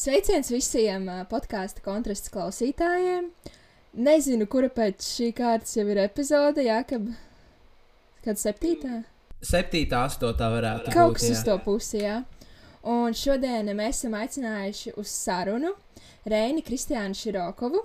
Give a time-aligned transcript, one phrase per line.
[0.00, 3.26] Sveiciens visiem podkāstu kontrasts klausītājiem.
[4.00, 7.10] Nezinu, kura pēc šī kārtas jau ir epizode, Jākab.
[8.24, 9.02] Kad septītā?
[9.44, 10.96] Septītā, astotā varētu būt.
[10.96, 11.34] Kaut kas jā.
[11.34, 12.14] uz to pusi, jā.
[12.88, 15.74] Un šodien mēs esam aicinājuši uz sarunu
[16.32, 17.84] Reini Kristiānu Širokovu,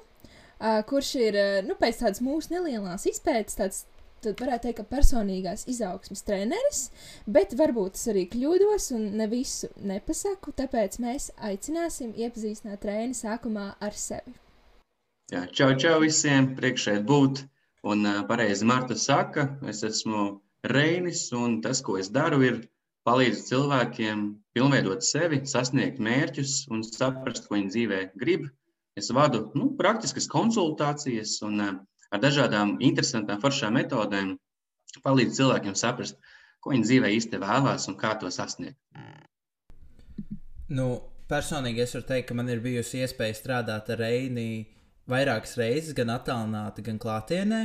[0.88, 3.84] kurš ir, nu, pēc tādas mūsu nelielās izpētes, tāds
[4.26, 6.82] tad varētu teikt, ka personīgās izaugsmes treneris,
[7.38, 13.72] bet varbūt es arī kļūdos un ne visu nepasaku, tāpēc mēs aicināsim iepazīstināt trēni sākumā
[13.80, 14.36] ar sevi.
[15.34, 17.46] Jā, čau, čau visiem, priekšēt būt,
[17.90, 20.28] un pareizi Marta saka, es esmu
[20.66, 22.62] Reinis, un tas, ko es daru, ir
[23.06, 24.22] palīdzēt cilvēkiem
[24.58, 28.48] pilnveidot sevi, sasniegt mērķus un saprast, ko viņi dzīvē grib.
[28.98, 31.76] Es vadu nu, praktiskas konsultācijas un uh,
[32.14, 34.36] ar dažādām interesantām, foršām metodēm
[35.04, 36.20] palīdz cilvēkiem saprast,
[36.62, 38.80] ko viņi dzīvē īsti vēlās un kā to sasniegt.
[40.76, 40.88] Nu,
[41.30, 44.66] personīgi es varu teikt, ka man ir bijusi iespēja strādāt ar Reini
[45.12, 47.62] vairākas reizes, gan attālināti, gan klātienē.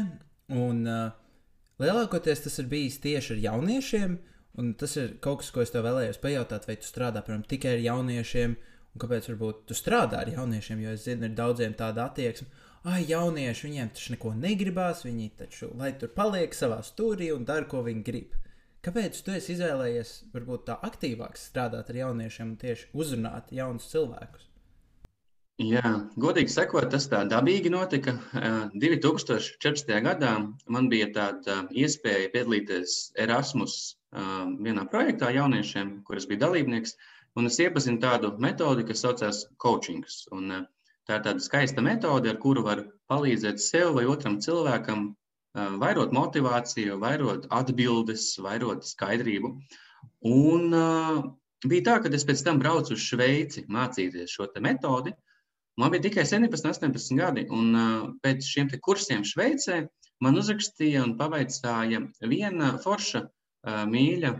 [0.52, 1.14] Un, uh,
[1.80, 4.18] lielākoties tas ir bijis tieši ar jauniešiem,
[4.60, 7.76] un tas ir kaut kas, ko es tev vēlējos pajautāt, vai tu strādā piemēram, tikai
[7.78, 8.56] ar jauniešiem,
[8.90, 12.50] un kāpēc varbūt tu strādā ar jauniešiem, jo es zinu, ir daudziem tāda attieksme
[12.84, 17.68] ah, jaunieši, viņiem taču neko negribās, viņi taču, lai tur paliek savā stūrī un dara,
[17.68, 18.36] ko viņi grib.
[18.80, 24.46] Kāpēc tu esi izvēlējies, varbūt tā aktīvāk strādāt ar jauniešiem un tieši uzrunāt jaunus cilvēkus?
[25.60, 28.14] Jā, godīgi sakot, tas tā dabīgi notika.
[28.72, 29.92] 2014.
[30.06, 30.30] gadā
[30.72, 33.74] man bija tāda iespēja piedalīties Erasmus
[34.64, 36.96] vienā projektā jauniešiem, kuras bija dalībnieks,
[37.36, 40.08] un es iepazinu tādu metodi, kas saucās coaching.
[40.32, 40.64] Un, uh,
[41.10, 45.08] Tā ir tāda skaista metode, ar kuru var palīdzēt sev vai otram cilvēkam
[45.82, 49.50] vairot motivāciju, vairot atbildes, vairot skaidrību.
[50.30, 51.16] Un uh,
[51.66, 55.10] bija tā, ka es pēc tam braucu uz Šveici mācīties šo metodi.
[55.82, 59.82] Man bija tikai 17, 18 gadi, un uh, pēc šiem kursiem Šveicē
[60.22, 64.34] man uzrakstīja un pavaicāja viena forša uh, mīļa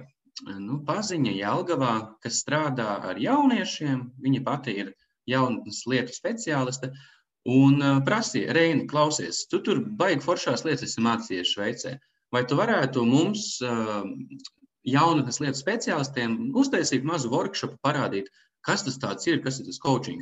[0.62, 4.12] nu, paziņa Jelgavā, kas strādā ar jauniešiem.
[4.22, 4.94] Viņa pati ir
[5.30, 6.92] jaunatnes lietu speciāliste.
[7.48, 11.94] Un uh, prasīja, Reini, klausies, tu tur baigi foršās lietas esi mācījies Šveicē.
[12.34, 14.04] Vai tu varētu mums, uh,
[14.86, 18.28] jaunatnes lietu speciālistiem, uztaisīt mazu workshopu, parādīt,
[18.66, 20.20] kas tas ir, kas ir tas coaching?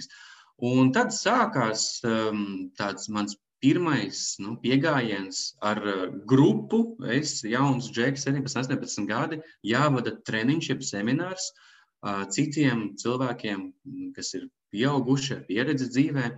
[0.68, 6.96] Un tad sākās um, tāds mans pirmais nu, pieejams ar uh, grupu.
[7.06, 13.68] Es, jauns džeks, 17, 18 gadi, jāvada treniņš, jeb seminārs uh, citiem cilvēkiem,
[14.16, 16.28] kas ir pieauguši ar pieredzi dzīvē.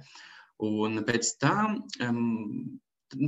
[0.67, 2.79] Un pēc tam um,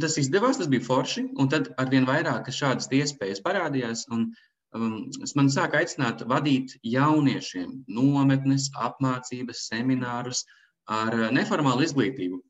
[0.02, 1.26] tas izdevās, tas bija forši.
[1.40, 4.06] Un tad arvien vairāk šādas iespējas parādījās.
[4.12, 4.28] Un,
[4.76, 4.96] um,
[5.38, 10.44] man sāka aicināt vadīt jauniešiem nometnes, apmācības, seminārus
[10.90, 12.42] ar neformālu izglītību.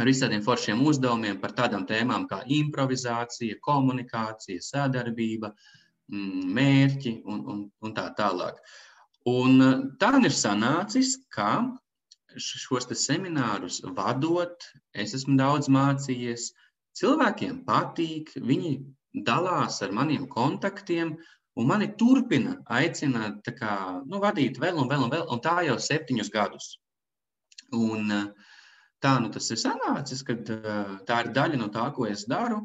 [0.00, 5.50] Ar visādiem foršiem uzdevumiem par tādām tēmām kā improvizācija, komunikācija, sadarbība,
[6.08, 8.56] mērķi un, un, un tā tālāk.
[9.28, 9.60] Un
[10.00, 11.50] tā ir sanācis, ka
[12.40, 16.52] šos seminārus vadot, es esmu daudz mācījies.
[16.98, 18.72] Cilvēkiem patīk, viņi
[19.26, 21.14] dalās ar maniem kontaktiem,
[21.56, 23.76] un mani turpina aicināt kā,
[24.06, 26.68] nu, vadīt vēl un vēl un vēl, un tā jau septiņus gadus.
[27.72, 28.12] Un,
[29.02, 30.36] tā nu tas ir sanācis, ka
[31.08, 32.62] tā ir daļa no tā, ko es daru.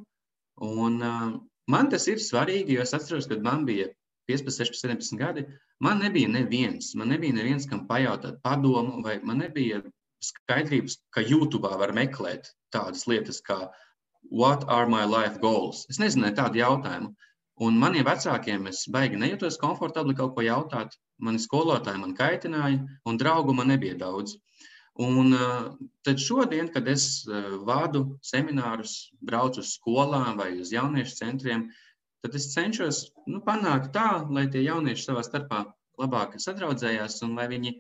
[0.64, 1.00] Un,
[1.72, 3.88] man tas ir svarīgi, jo es atceros, kad man bija
[4.28, 5.46] 15, 16, 17 gadi,
[5.80, 9.82] man nebija neviens, man nebija neviens, kam pajautāt padomu, vai man nebija
[10.24, 13.68] skaidrības, ka YouTube var meklēt tādas lietas kā
[14.30, 15.86] What are my life goals?
[15.90, 17.14] Es nezināju tādu jautājumu.
[17.64, 20.98] Un maniem vecākiem es baigi nejūtos komfortabli kaut ko jautāt.
[21.24, 24.36] Mani skolotāji man kaitināja, un draugu man nebija daudz.
[25.00, 25.72] Un uh,
[26.06, 31.87] tad šodien, kad es uh, vādu seminārus, braucu uz skolām vai uz jauniešu centriem, uh,
[32.24, 33.02] tad es cenšos
[33.32, 35.64] nu, panākt tā, lai tie jaunieši savā starpā
[36.02, 37.74] labāk sadraudzējās un lai viņi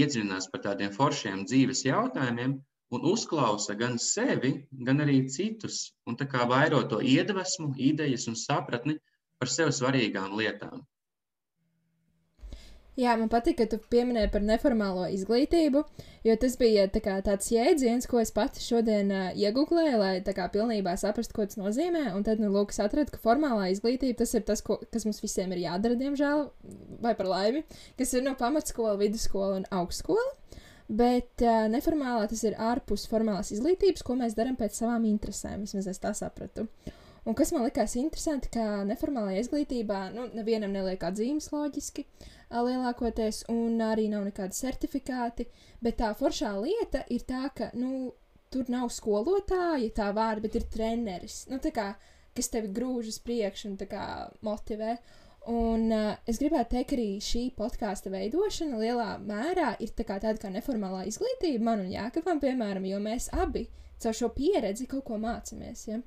[0.00, 2.58] iedziļinās par tādiem foršiem dzīves jautājumiem
[2.94, 4.52] un uzklausa gan sevi,
[4.86, 8.96] gan arī citus, un tā kā vairo to iedvesmu, idejas un sapratni
[9.38, 10.82] par sev svarīgām lietām.
[12.98, 15.82] Jā, man patīk, ka tu pieminēji par neformālo izglītību,
[16.26, 20.34] jo tas bija tā kā, tāds jēdziens, ko es pati šodien uh, iegūlēju, lai tā
[20.36, 22.08] kā pilnībā saprastu, ko tas nozīmē.
[22.16, 25.22] Un tad, nu, lūk, es atradu, ka formālā izglītība tas ir tas, ko, kas mums
[25.22, 26.48] visiem ir jādara, diemžēl,
[27.04, 27.62] vai par laimi,
[28.00, 30.26] kas ir no pamatskola, vidusskola un augstskola.
[30.90, 35.62] Bet uh, neformālā tas ir ārpus formālās izglītības, ko mēs darām pēc savām interesēm.
[35.62, 36.66] Vismaz es tā sapratu.
[37.28, 42.06] Un kas man likās interesanti, ka neformālajā izglītībā nu, nevienam neliek atzīmes loģiski
[42.50, 45.46] lielākoties, un arī nav nekādi certifikāti.
[45.84, 48.12] Bet tā foršā lieta ir tā, ka nu,
[48.50, 51.92] tur nav skolotāja tā vārda, bet ir treneris, nu, kā,
[52.36, 54.06] kas tevi grūž uz priekšu un kā,
[54.46, 54.96] motivē.
[55.50, 60.36] Un uh, es gribētu teikt, arī šī podkāstu veidošana lielā mērā ir tā kā tāda
[60.40, 63.64] kā neformālā izglītība man un Jākapam, piemēram, jo mēs abi
[64.00, 65.86] caur šo pieredzi kaut ko mācāmies.
[65.88, 66.00] Ja?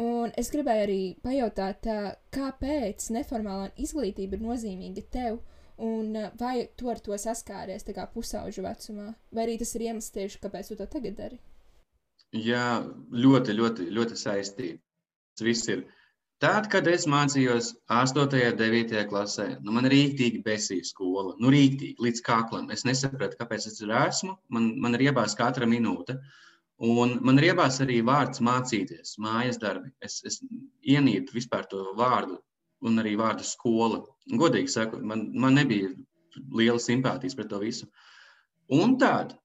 [0.00, 1.86] Un es gribēju arī pajautāt,
[2.32, 5.42] kāpēc neformālā izglītība ir nozīmīga tev,
[5.76, 7.84] un vai tu ar to saskāries
[8.14, 11.38] pusauģu vecumā, vai arī tas ir iemesls tieši, kāpēc tu to tagad dari?
[12.32, 14.80] Jā, ļoti, ļoti, ļoti saistīti.
[15.36, 15.84] Tas viss ir.
[16.40, 18.22] Tad, kad es mācījos 8.
[18.24, 19.04] un 9.
[19.10, 21.36] klasē, nu man rīktīgi besīja skola.
[21.38, 22.70] Nu, rīktīgi, līdz kaklam.
[22.72, 24.38] Es nesapratu, kāpēc es tur esmu.
[24.48, 26.16] Man, man ir iebāzta katra minūte.
[26.16, 26.51] Uh,
[26.82, 29.92] Un man riebās arī vārds mācīties, mājas darbi.
[30.02, 30.40] Es, es
[30.82, 32.40] ienīdu vispār to vārdu
[32.82, 34.00] un arī vārdu skola.
[34.40, 35.92] Godīgi sakot, man, man nebija
[36.50, 37.86] liela simpātijas pret to visu.
[38.72, 39.36] Un tād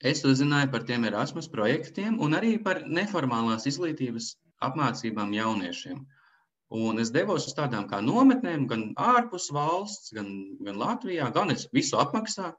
[0.00, 4.32] es uzzināju par tiem Erasmus projektiem un arī par neformālās izglītības
[4.64, 6.00] apmācībām jauniešiem.
[6.80, 10.28] Un es devos uz tādām kā nometnēm, gan ārpus valsts, gan,
[10.62, 12.54] gan Latvijā, gan es visu apmaksāju.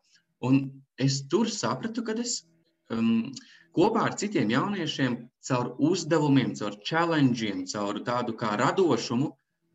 [0.46, 0.66] Un
[1.00, 2.42] es tur sapratu, ka es
[2.92, 3.32] um,
[3.76, 9.32] kopā ar citiem jauniešiem, caur uzdevumiem, caur challengeiem, caur tādu kā radošumu,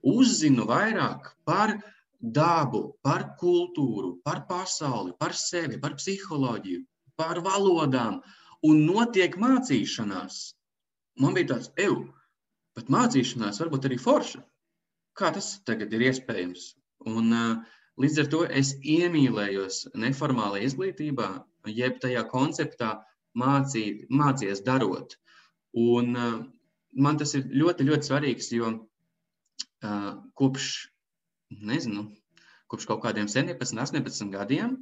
[0.06, 1.76] uzzinu vairāk par
[2.20, 6.84] dabu, par kultūru, par pasauli, par sevi, par psiholoģiju,
[7.16, 8.20] par valodām,
[8.66, 10.40] un notiek mācīšanās.
[11.20, 12.06] Man bija tāds, eju,
[12.76, 14.42] bet mācīšanās varbūt arī forša.
[15.16, 16.74] Kā tas tagad ir iespējams?
[17.08, 21.28] Un, uh, līdz ar to es iemīlējos neformālajā izglītībā,
[21.72, 22.90] jeb tajā konceptā,
[23.38, 25.16] mācīt, mācies darot.
[25.76, 26.36] Un, uh,
[26.96, 30.70] man tas ir ļoti, ļoti svarīgs, jo uh, kopš,
[31.50, 32.08] nezinu,
[32.72, 34.78] kopš kaut kādiem 17, 18 gadiem,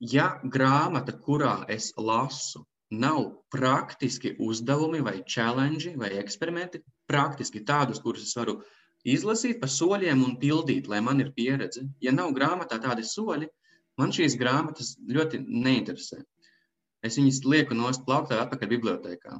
[0.00, 8.28] ja grāmata, kurā es lasu, nav praktiski uzdevumi vai challenge vai eksperimenti, praktiski tādus, kurus
[8.28, 8.60] es varu
[9.04, 11.82] izlasīt pa soļiem un pildīt, lai man ir pieredze.
[12.00, 13.48] Ja nav grāmatā tādi soļi,
[13.98, 16.22] man šīs grāmatas ļoti neinteresē
[17.04, 19.38] es viņus lieku nost plauktā atpakaļ bibliotekā.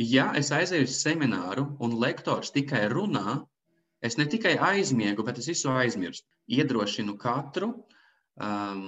[0.00, 3.40] Ja es aizēju uz semināru un lektors tikai runā,
[4.06, 6.28] es ne tikai aizmiegu, bet es visu aizmirstu.
[6.50, 8.84] Iedrošinu katru um,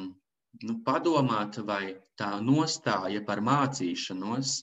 [0.63, 4.55] nu, padomāt, vai tā nostāja par mācīšanos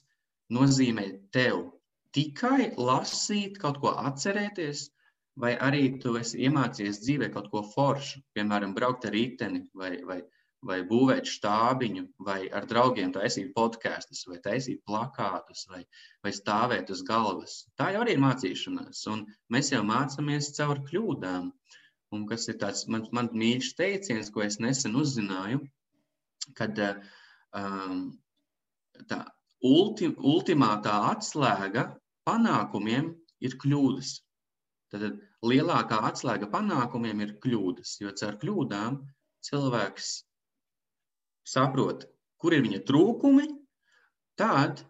[0.56, 1.68] nozīmē tev
[2.16, 4.88] tikai lasīt, kaut ko atcerēties,
[5.40, 10.20] vai arī tu esi iemācījies dzīvē kaut ko foršu, piemēram, braukt ar riteni vai, vai,
[10.24, 15.84] vai būvēt štābiņu, vai ar draugiem taisīt podkāstus, vai taisīt plakātus, vai,
[16.24, 17.66] vai stāvēt uz galvas.
[17.80, 21.50] Tā jau arī ir mācīšanās, un mēs jau mācāmies caur kļūdām.
[22.12, 25.62] Un kas ir tāds man, man mīļš teiciens, ko es nesen uzzināju,
[26.58, 26.76] kad
[27.54, 28.10] um,
[29.08, 29.22] tā
[29.62, 31.86] ulti, ultimātā atslēga
[32.26, 34.16] panākumiem ir kļūdas.
[34.90, 38.98] Tad lielākā atslēga panākumiem ir kļūdas, jo caur kļūdām
[39.46, 40.10] cilvēks
[41.50, 42.06] saprot,
[42.40, 43.46] kur ir viņa trūkumi,
[44.40, 44.84] tad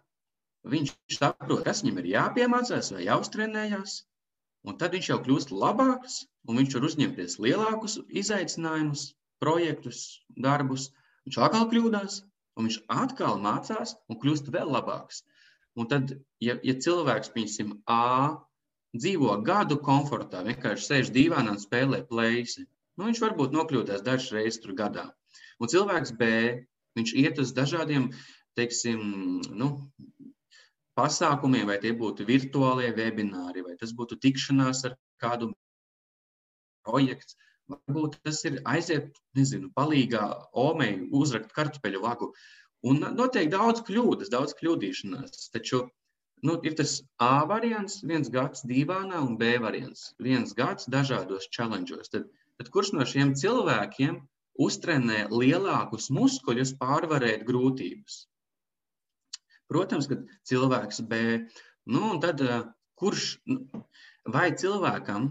[0.71, 3.95] viņš saprot, kas viņam ir jāpiemācās vai jāuztrenējās,
[4.67, 9.09] un tad viņš jau kļūst labāks, un viņš var uzņemties lielākus izaicinājumus,
[9.41, 10.91] projektus, darbus.
[11.25, 12.21] Viņš atkal kļūdās,
[12.57, 15.23] un viņš atkal mācās un kļūst vēl labāks.
[15.79, 16.13] Un tad,
[16.43, 18.37] ja, ja cilvēks, piemēram, A,
[18.97, 22.65] dzīvo gadu komfortā, vienkārši sēž dīvainā un spēlē plēsi,
[22.97, 25.07] nu, viņš varbūt nokļūdās dažas reizes tur gadā.
[25.61, 26.29] Un cilvēks B,
[26.99, 28.09] viņš iet uz dažādiem,
[28.59, 29.01] teiksim,
[29.55, 29.69] nu,
[30.99, 35.51] pasākumiem, vai tie būtu virtuālie webināri, vai tas būtu tikšanās ar kādu
[36.87, 37.37] projektu.
[37.71, 40.25] Varbūt tas ir aiziet, nezinu, palīgā
[40.59, 42.31] omei uzrakt kartupeļu vagu.
[42.83, 45.51] Un notiek daudz kļūdas, daudz kļūdīšanās.
[45.53, 45.85] Taču
[46.43, 50.09] nu, ir tas A variants, viens gads divānā un B variants.
[50.19, 52.11] Viens gads dažādos challengeos.
[52.11, 52.27] Tad,
[52.59, 54.19] tad kurš no šiem cilvēkiem
[54.59, 58.25] uztrenē lielākus muskuļus, pārvarēt grūtības.
[59.71, 60.17] Protams, ka
[60.49, 61.21] cilvēks B,
[61.87, 62.65] nu, un tad eh,
[62.99, 63.85] kurš, nu,
[64.27, 65.29] vai cilvēkam,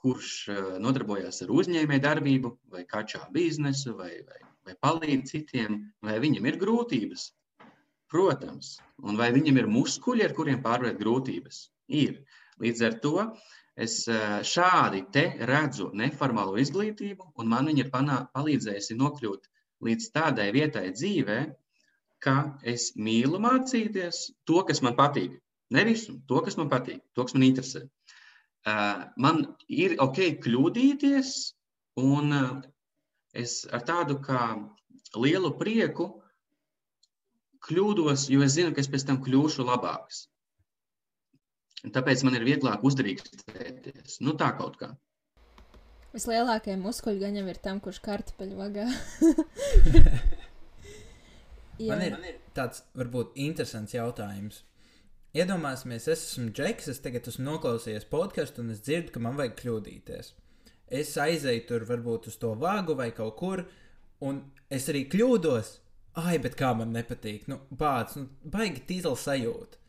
[0.00, 6.16] kurš eh, nodarbojas ar uzņēmēju darbību, vai kačā biznesu, vai, vai, vai palīdz citiem, vai
[6.24, 7.28] viņam ir grūtības?
[8.12, 8.76] Protams,
[9.08, 11.66] un vai viņam ir muskuļi, ar kuriem pārvarēt grūtības?
[11.92, 12.22] Ir.
[12.60, 13.14] Līdz ar to
[13.80, 19.48] Es šādi te redzu neformālo izglītību, un man viņa ir palīdzējusi nokļūt
[19.86, 21.38] līdz tādai vietai dzīvē,
[22.22, 22.34] ka
[22.72, 25.38] es mīlu mācīties to, kas man patīk.
[25.72, 27.86] Ne visu, to, kas man patīk, to, kas man interesē.
[28.62, 31.30] Uh, man ir ok kļūdīties,
[31.98, 32.50] un uh,
[33.34, 34.42] es ar tādu kā
[35.18, 36.12] lielu prieku
[37.66, 40.26] kļūdos, jo es zinu, ka es pēc tam kļūšu labāks.
[41.82, 44.20] Tāpēc man ir vieglāk uzdrīkstēties.
[44.22, 44.92] Nu, tā kaut kā.
[46.12, 48.84] Vislielākajai muskuļgaņam ir tam, kurš kartupeļu vagā.
[51.88, 52.18] man ir
[52.54, 54.60] tāds, varbūt, interesants jautājums.
[55.32, 59.56] Iedomāsimies, es esmu Džeks, es tagad esmu noklausījies podkāstu, un es dzirdu, ka man vajag
[59.62, 60.26] kļūdīties.
[60.92, 63.64] Es aizēju tur, varbūt uz to vāgu vai kaut kur,
[64.22, 65.78] un es arī kļūdos.
[66.20, 69.80] Ai, bet kā man nepatīk, nu, bācis, nu, baigi tīzla sajūta.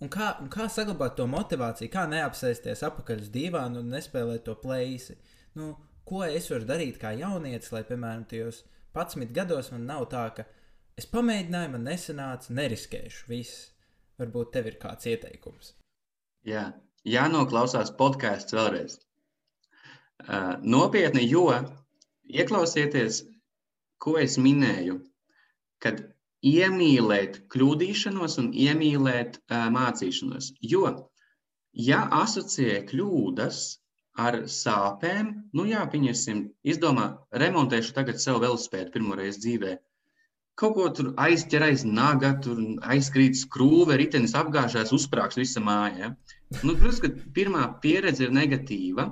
[0.00, 4.54] Un kā, un kā saglabāt to motivāciju, kā neapsēsties apakaļ uz dīvānu un nespēlēt to
[4.62, 5.18] plēsi?
[5.60, 5.74] Nu,
[6.08, 8.62] ko es varu darīt kā jaunietis, lai, piemēram, tajos
[8.96, 10.46] 11 gados man nav tā, ka
[10.98, 13.66] es pamēģināju, man nesanāca, neriskēšu, viss.
[14.20, 15.74] Varbūt tev ir kāds ieteikums.
[16.48, 16.64] Jā,
[17.08, 18.98] jānoklausās podkāsts vēlreiz.
[20.20, 21.46] Uh, nopietni, jo
[22.28, 23.22] ieklausieties,
[24.00, 24.98] ko es minēju,
[25.80, 26.02] kad
[26.46, 30.54] iemīlēt kļūdīšanos un iemīlēt uh, mācīšanos.
[30.72, 30.94] Jo,
[31.72, 33.60] ja asociē kļūdas
[34.20, 37.12] ar sāpēm, nu jā, pieņemsim, izdomā,
[37.44, 39.76] remontēšu tagad sev velospēdu pirmo reizi dzīvē
[40.60, 42.58] kaut ko tur aizķer aiz naga, tur
[42.94, 46.12] aizkrīt skrūve, ritenis apgāžās, uzsprāgs visa māja.
[46.60, 49.08] Nu, protams, ka pirmā pieredze ir negatīva.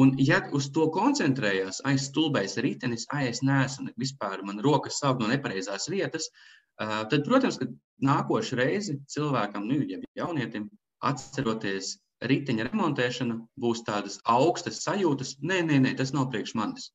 [0.00, 5.20] Un, ja uz to koncentrējās, aiz stulbais ritenis, ai, es neesmu vispār, man rokas saug
[5.22, 6.30] no nepareizās vietas,
[6.78, 7.68] tad, protams, ka
[8.02, 10.66] nākošais reizi cilvēkam, nu, ja jaunietim,
[11.04, 16.90] atceroties riteņa remontēšanu, būs tādas augstas sajūtas, nē, nē, nē, tas nav priekš manis.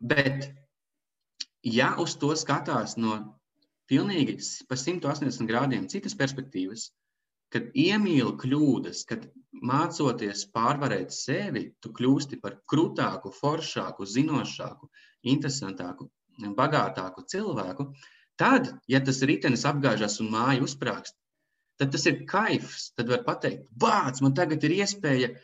[0.00, 0.50] Bet
[1.62, 3.20] ja uz to skatās no
[3.90, 4.38] pilnīgi
[4.68, 6.88] pa 180 grādiem citas perspektīvas,
[7.54, 9.26] kad iemīli kļūdas, kad
[9.66, 14.90] mācoties pārvarēt sevi, tu kļūsti par krūtāku, foršāku, zinošāku,
[15.34, 16.08] interesantāku,
[16.56, 17.90] bagātāku cilvēku,
[18.40, 21.18] tad, ja tas ritenis apgāžas un māja uzsprāgst,
[21.80, 22.90] tad tas ir kaifs.
[22.96, 25.34] Tad var teikt, bāc, man tagad ir iespēja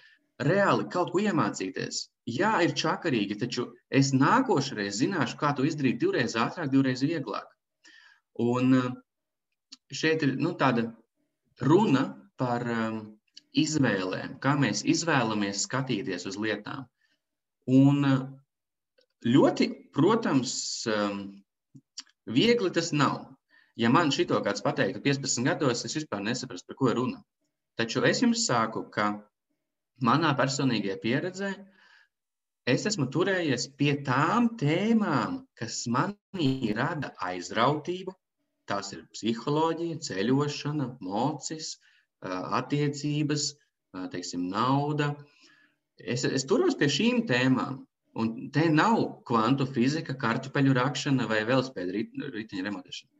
[0.46, 6.34] reāli kaut ko iemācīties jā, ir čakarīgi, taču es nākošais zināšu, kā to izdarīt divreiz
[6.36, 7.46] ātrāk, divreiz vieglāk.
[8.42, 8.88] Un eh,
[9.94, 10.90] šeit ir nu, tāda
[11.62, 12.04] runa
[12.40, 12.98] par um,
[13.56, 16.84] izvēlēm, kā mēs izvēlamies skatīties uz lietām.
[17.66, 18.18] Un eh,
[19.26, 20.52] ļoti, protams,
[20.92, 21.22] um,
[22.28, 23.24] viegli tas nav.
[23.76, 27.22] Ja man šito kāds pateiktu 15 gados, es vispār nesaprastu, par ko ir runa.
[27.76, 29.10] Taču es jums saku, ka
[30.04, 31.64] manā personīgajā pieredzē uh,
[32.66, 38.14] es esmu turējies pie tām tēmām, kas manī rada aizrautību.
[38.66, 41.76] Tās ir psiholoģija, ceļošana, mocis,
[42.26, 43.50] attiecības,
[44.12, 45.12] teiksim, nauda.
[45.96, 47.84] Es, es turos pie šīm tēmām.
[48.16, 51.92] Un te nav kvantu fizika, kartupeļu rakšana vai velospēda
[52.32, 53.10] riteņa remontēšana.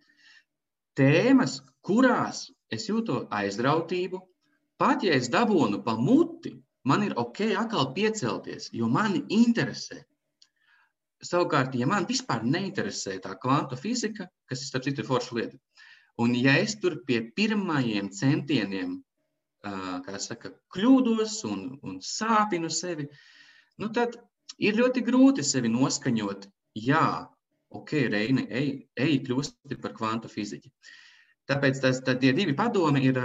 [0.96, 4.22] Tēmas, kurās es jūtu aizrautību,
[4.80, 6.54] pat ja es dabūnu pa muti,
[6.88, 10.00] man ir ok atkal piecelties, jo mani interesē.
[11.26, 15.58] Savukārt, ja man vispār neinteresē tā kvantu fizika, kas ir starp citu forša lieta,
[16.22, 18.98] un ja es tur pie pirmajiem centieniem,
[20.06, 23.08] kā saka, kļūdos un, un sāpinu sevi,
[23.82, 24.14] nu tad
[24.62, 26.46] ir ļoti grūti sevi noskaņot.
[26.76, 27.08] Jā,
[27.74, 30.70] ok, Reini, ej, ej kļūsti par kvantu fiziķi.
[31.50, 33.18] Tāpēc tas, tie divi padomi ir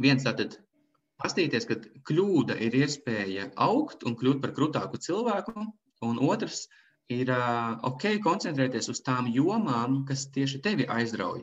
[0.00, 0.56] viens tātad
[1.20, 1.76] Pastīties, ka
[2.08, 5.66] kļūda ir iespēja augt un kļūt par krūtāku cilvēku,
[6.06, 6.64] un otrs
[7.10, 7.32] ir
[7.90, 11.42] ok, koncentrēties uz tām jomām, kas tieši tevi aizrauj.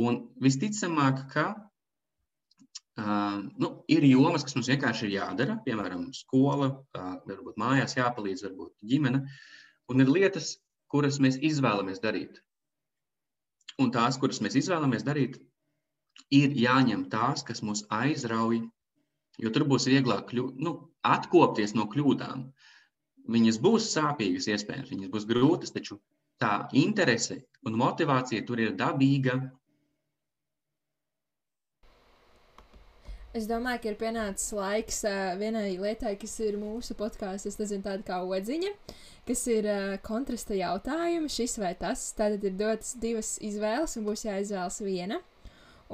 [0.00, 1.46] Un visticamāk, ka
[3.00, 8.44] uh, nu, ir jomas, kas mums vienkārši ir jādara, piemēram, skola, uh, varbūt mājās jāpalīdz,
[8.46, 9.24] varbūt ģimene,
[9.90, 10.58] un ir lietas,
[10.92, 12.38] kuras mēs izvēlamies darīt.
[13.80, 15.40] Un tās, kuras mēs izvēlamies darīt,
[16.34, 18.60] ir jāņem tās, kas mūs aizrauj,
[19.40, 20.76] jo tur būs vieglāk kļu, nu,
[21.06, 22.50] atkopties no kļūdām.
[23.30, 26.00] Viņas būs sāpīgas, iespējams, viņas būs grūtas, taču
[26.40, 29.38] tā interese un motivācija tur ir dabīga.
[33.30, 37.52] Es domāju, ka ir pienācis laiks uh, vienai lietai, kas ir mūsu podkāstā.
[37.52, 38.72] Es nezinu, tāda kā odziņa,
[39.28, 42.08] kas ir uh, kontrasta jautājumi, šis vai tas.
[42.18, 45.20] Tad ir dotas divas izvēles, un būs jāizvēlas viena.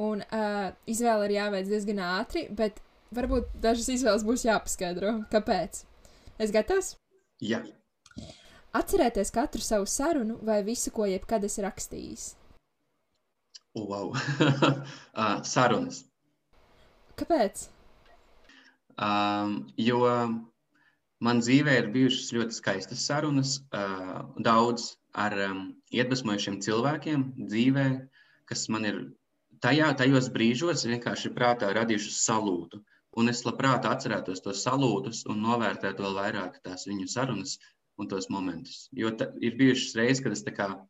[0.00, 2.80] Un uh, izvēle ir jāveic diezgan ātri, bet
[3.16, 5.18] varbūt dažas izvēles būs jāpaskaidro.
[5.32, 5.84] Kāpēc?
[6.40, 6.94] Es gatavs?
[7.42, 7.60] Jā.
[8.76, 12.26] Atcerēties katru savu sarunu vai visu, ko jebkad esi rakstījis.
[13.76, 14.12] Oh, wow.
[14.12, 16.02] uh, sarunas.
[17.16, 17.68] Kāpēc?
[18.96, 20.00] Um, jo
[21.20, 25.62] man dzīvē ir bijušas ļoti skaistas sarunas, uh, daudz ar um,
[25.92, 27.86] iedvesmojušiem cilvēkiem dzīvē,
[28.48, 29.00] kas man ir
[29.64, 32.82] tajā, tajos brīžos vienkārši prātā radījušas salūtu.
[33.16, 37.56] Un es labprāt atcerētos tos salūtus un novērtētu vēl vairāk tās viņu sarunas
[37.96, 38.88] un tos momentus.
[38.92, 40.44] Jo ir bijušas reizes, kad es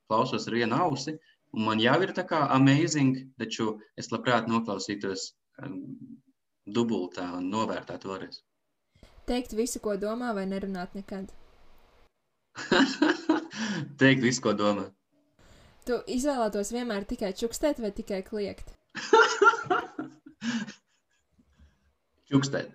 [0.08, 1.14] klausos ar vienu ausi,
[1.54, 5.30] un man jau ir tā kā amazing, taču es labprāt noklausītos
[5.62, 5.78] um,
[6.66, 8.42] dubultā un novērtētu vēlreiz.
[9.26, 11.30] Teikt visu, ko domā, vai nerunāt nekad?
[14.02, 14.88] Teikt visu, ko domā.
[15.86, 18.74] Tu izvēlētos vienmēr tikai čukstēt vai tikai kliegt?
[22.32, 22.72] čukstēt.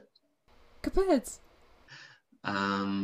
[0.86, 1.34] Kāpēc?
[2.52, 2.96] Um,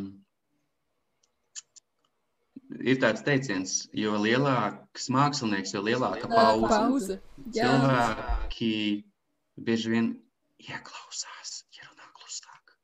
[2.81, 6.71] ir tāds teiciens, jo lielāks mākslinieks, jo lielāka pauze.
[6.71, 7.19] pauze.
[7.53, 8.73] Cilvēki
[9.67, 10.09] bieži vien
[10.63, 12.75] ieklausās, ja runā klusāk.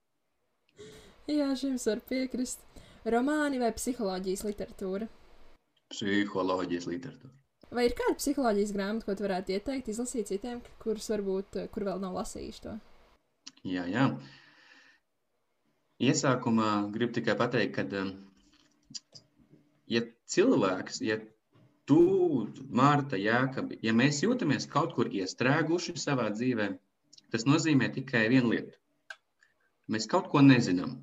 [1.32, 2.62] Jā, šim var piekrist.
[3.04, 5.10] Romāni vai psiholoģijas literatūra?
[5.94, 7.34] psiholoģijas literatūru.
[7.74, 12.02] Vai ir kāda psiholoģijas grāmata, ko tu varētu ieteikt, izlasīt citiem, kurus varbūt, kur vēl
[12.02, 12.76] nav lasījuši to?
[13.64, 14.08] Jā, jā.
[16.04, 18.10] Iesākumā gribu tikai pateikt, ka, um,
[19.88, 20.02] ja
[20.34, 21.16] cilvēks, ja
[21.88, 22.00] tu,
[22.80, 26.68] Mārta, Jākabi, ja mēs jūtamies kaut kur iestrēguši savā dzīvē,
[27.32, 28.76] tas nozīmē tikai vienu lietu.
[29.88, 30.98] Mēs kaut ko nezinām.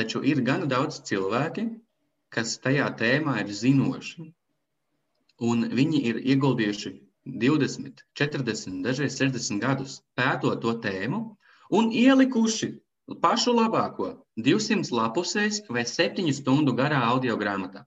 [0.00, 1.68] Taču ir gana daudz cilvēki,
[2.32, 4.30] kas tajā tēmā ir zinoši.
[5.44, 6.94] Un viņi ir ieguldījuši
[7.24, 11.20] 20, 40, dažreiz 60 gadus pētot to tēmu
[11.72, 12.70] un ielikuši
[13.22, 17.84] pašu labāko 200 lapusēs vai 7 stundu garā audio grāmatā.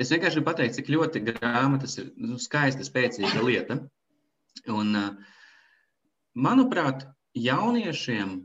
[0.00, 3.76] Es vienkārši gribu pateikt, cik ļoti grāmatas ir nu, skaista, spēcīga lieta.
[4.72, 4.96] Un,
[6.32, 7.04] manuprāt,
[7.36, 8.38] jauniešiem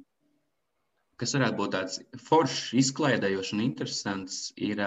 [1.17, 4.81] kas varētu būt tāds foršs, izklaidējošs un interesants, ir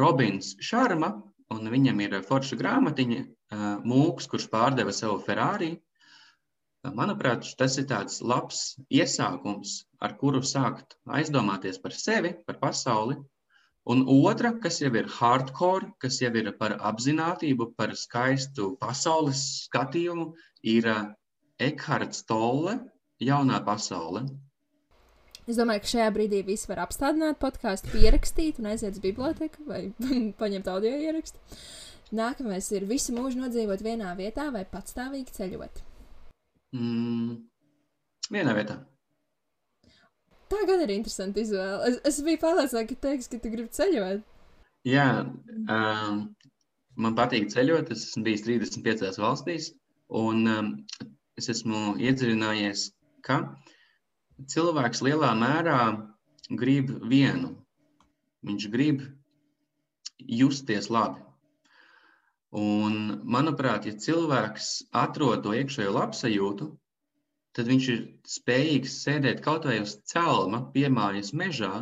[0.00, 1.12] Robins Šarma,
[1.52, 5.72] un viņam ir forša grāmatiņa uh, Mūks, kurš pārdeva savu Ferrari.
[5.76, 13.18] Uh, manuprāt, tas ir tāds labs iesākums, ar kuru sākt aizdomāties par sevi, par pasauli.
[13.92, 20.28] Un otra, kas jau ir hardcore, kas jau ir par apziņotību, par skaistu pasaules skatījumu,
[20.62, 20.86] ir
[21.58, 22.78] Ekhards Tolle,
[23.22, 24.22] Jaunā pasaule.
[25.50, 29.88] Es domāju, ka šajā brīdī viss var apstādināt podkāstu, pierakstīt un aiziet uz biblioteku vai
[30.42, 31.40] paņemt audio ierakstu.
[32.14, 35.80] Nākamais ir visu mūžu nodzīvot vienā vietā vai patstāvīgi ceļot.
[36.76, 37.40] Mm,
[38.30, 38.76] vienā vietā.
[40.52, 41.88] Tā gan ir interesanti izvēle.
[41.88, 44.22] Es, es biju pārliecināta, ka teiks, ka tu gribi ceļot.
[44.86, 45.06] Jā,
[45.72, 46.22] um,
[47.00, 47.90] man patīk ceļot.
[47.94, 49.70] Es esmu bijis 35 valstīs,
[50.22, 50.72] un um,
[51.40, 52.90] es esmu iedziļinājies,
[53.26, 53.40] ka
[54.50, 55.80] cilvēks lielā mērā
[56.58, 57.54] grib vienu.
[58.46, 59.04] Viņš grib
[60.18, 61.22] justies labi.
[62.52, 66.66] Un, manuprāt, ja cilvēks atrod to iekšējo labsajūtu,
[67.56, 71.72] tad viņš ir spējīgs sēdēt kaut vai uz celma, piemājas mežā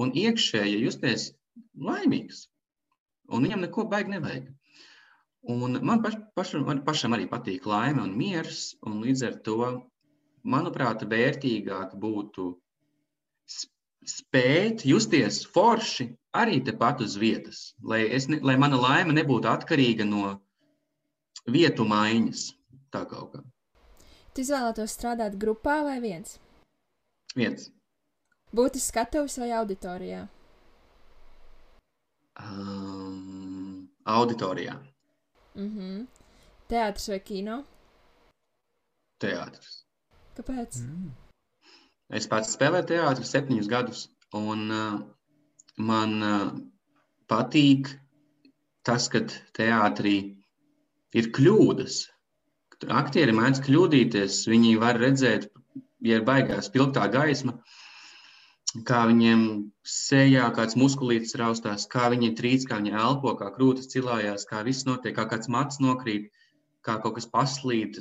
[0.00, 1.30] un iekšēji justies
[1.76, 2.46] laimīgs.
[3.28, 4.48] Un viņam neko baigi nevajag.
[5.52, 9.58] Un man paš, pašam, man pašam arī patīk laime un miers, un līdz ar to
[10.44, 12.50] manuprāt, vērtīgāk būtu
[14.06, 20.38] spēt justies forši arī tepat uz vietas, lai, ne, lai mana laime nebūtu atkarīga no
[21.46, 22.46] vietu maiņas.
[22.90, 23.42] Tā kaut kā.
[24.34, 26.38] Tu izvēlētos strādāt grupā vai viens?
[27.36, 27.68] Viens.
[28.54, 30.24] Būt skatuves vai auditorijā?
[32.40, 34.78] Um, auditorijā.
[35.54, 35.92] Mhm.
[36.00, 36.08] Mm
[36.70, 37.54] Teātris vai kino?
[39.18, 39.80] Teātris.
[40.40, 40.76] Kāpēc?
[40.80, 41.08] Mm.
[42.16, 44.94] Es pats spēlēju teātrī septiņus gadus, un uh,
[45.76, 46.46] man uh,
[47.28, 47.90] patīk
[48.88, 49.20] tas, ka
[49.58, 50.14] teātrī
[51.12, 51.98] ir kļūdas.
[53.02, 55.50] Aktieri mēdz kļūdīties, viņi var redzēt,
[56.08, 57.58] ja ir baigās pilktā gaisma,
[58.88, 59.46] kā viņiem
[59.84, 64.88] sejā kāds muskulītis raustās, kā viņi trīc, kā viņi elpo, kā krūtis cilājās, kā viss
[64.88, 66.30] notiek, kā kāds mats nokrīt,
[66.80, 68.00] kā kaut kas paslīd.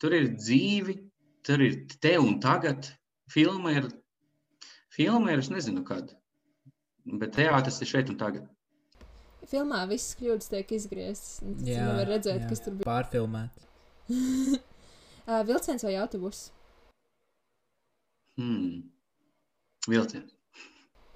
[0.00, 1.02] Tur ir dzīvi,
[1.44, 2.88] tur ir te un tagad.
[3.30, 3.88] Filma ir,
[4.92, 6.12] filma ir es nezinu, kad.
[7.04, 8.48] Bet teātris ir šeit un tagad.
[9.48, 11.42] Filmā viss kļūdas tiek izgrieztas.
[11.66, 12.48] Jā, nevar redzēt, jā.
[12.48, 12.88] kas tur bija.
[12.88, 13.64] Pārfilmēt.
[15.50, 16.46] vilciens vai autobus?
[18.40, 18.90] Hmm.
[19.88, 20.32] Vilciens.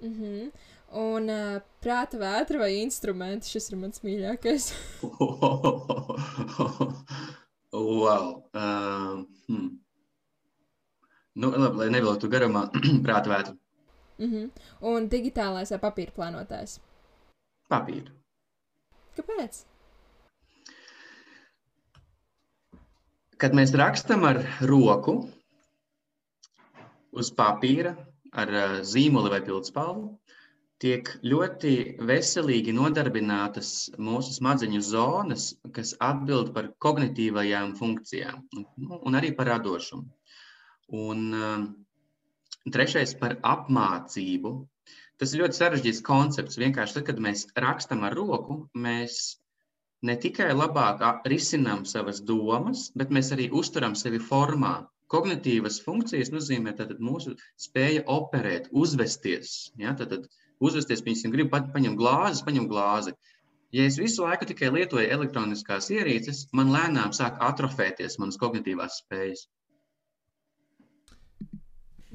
[0.01, 0.51] Mm -hmm.
[0.99, 4.73] Un uh, prāta vētra vai instrumenti, šis ir mans mīļākais.
[7.73, 8.43] wow.
[8.53, 9.79] Uh, hmm.
[11.39, 12.65] Nu, labi, lai nevilktu garumā
[13.05, 13.57] prāta vētru.
[14.19, 14.47] Mm -hmm.
[14.91, 16.79] Un digitālais vai papīra plānotājs?
[17.71, 18.11] Papīra.
[19.17, 19.63] Kāpēc?
[23.37, 25.15] Kad mēs rakstam ar roku
[27.11, 27.95] uz papīra,
[28.33, 28.51] ar
[28.83, 30.19] zīmoli vai pildspalvu,
[30.79, 31.73] tiek ļoti
[32.11, 40.07] veselīgi nodarbinātas mūsu smadzeņu zonas, kas atbild par kognitīvajām funkcijām nu, un arī par radošumu.
[40.95, 41.65] Un um,
[42.73, 44.53] trešais par apmācību.
[45.19, 46.59] Tas ir ļoti sarežģīts koncepts.
[46.61, 49.19] Vienkārši tad, kad mēs rakstam ar roku, mēs
[50.07, 54.77] ne tikai labāk risinām savas domas, bet mēs arī uzturam sevi formā.
[55.09, 59.73] Kognitīvas funkcijas nozīmē mūsu spēja operēt, uzvesties.
[59.81, 59.95] Ja?
[59.97, 60.29] Tad,
[60.61, 63.15] uzvesties, piemēram, gribu pat paņemt glāzi, paņem glāzi.
[63.75, 69.45] Ja es visu laiku tikai lietoju elektroniskās ierīces, man lēnām sāk atrofēties manas kognitīvās spējas.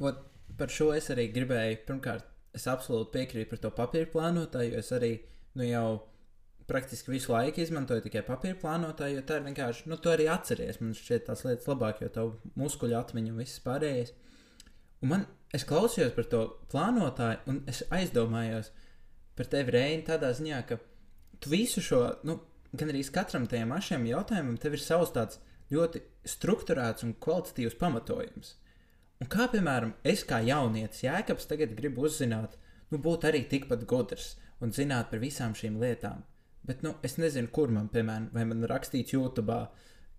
[0.00, 0.24] Ot,
[0.59, 1.85] par šo es arī gribēju.
[1.88, 5.12] Pirmkārt, es absolūti piekrītu par to papīra plānotāju, jo es arī
[5.59, 5.87] nu, jau
[6.66, 10.80] praktiski visu laiku izmantoju tikai papīra plānotāju, jo tā ir vienkārši, nu, tu arī atceries.
[10.80, 14.14] Man šķiet tās lietas labāk, jo tavu muskuļu atmiņu un viss pārējais.
[15.04, 18.72] Un man es klausījos par to plānotāju, un es aizdomājos
[19.37, 20.78] par tevi, Reini, tādā ziņā, ka
[21.42, 22.38] tu visu šo, nu,
[22.72, 25.40] gan arī katram tajam mašiem jautājumam, tev ir savs tāds
[25.74, 28.54] ļoti strukturēts un kvalitatīvs pamatojums.
[29.22, 32.57] Un kā, piemēram, es kā jaunietis Jēkabs tagad gribu uzzināt,
[32.90, 36.24] nu, būt arī tikpat gudrs un zināt par visām šīm lietām.
[36.64, 39.59] Bet, nu, es nezinu, kur man, piemēram, vai man rakstīts YouTube,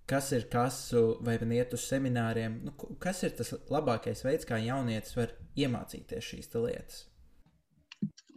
[0.10, 0.78] kas ir kas,
[1.26, 2.60] vai man iet uz semināriem.
[2.68, 7.06] Nu, kas ir tas labākais veids, kā jaunietis var iemācīties šīs lietas?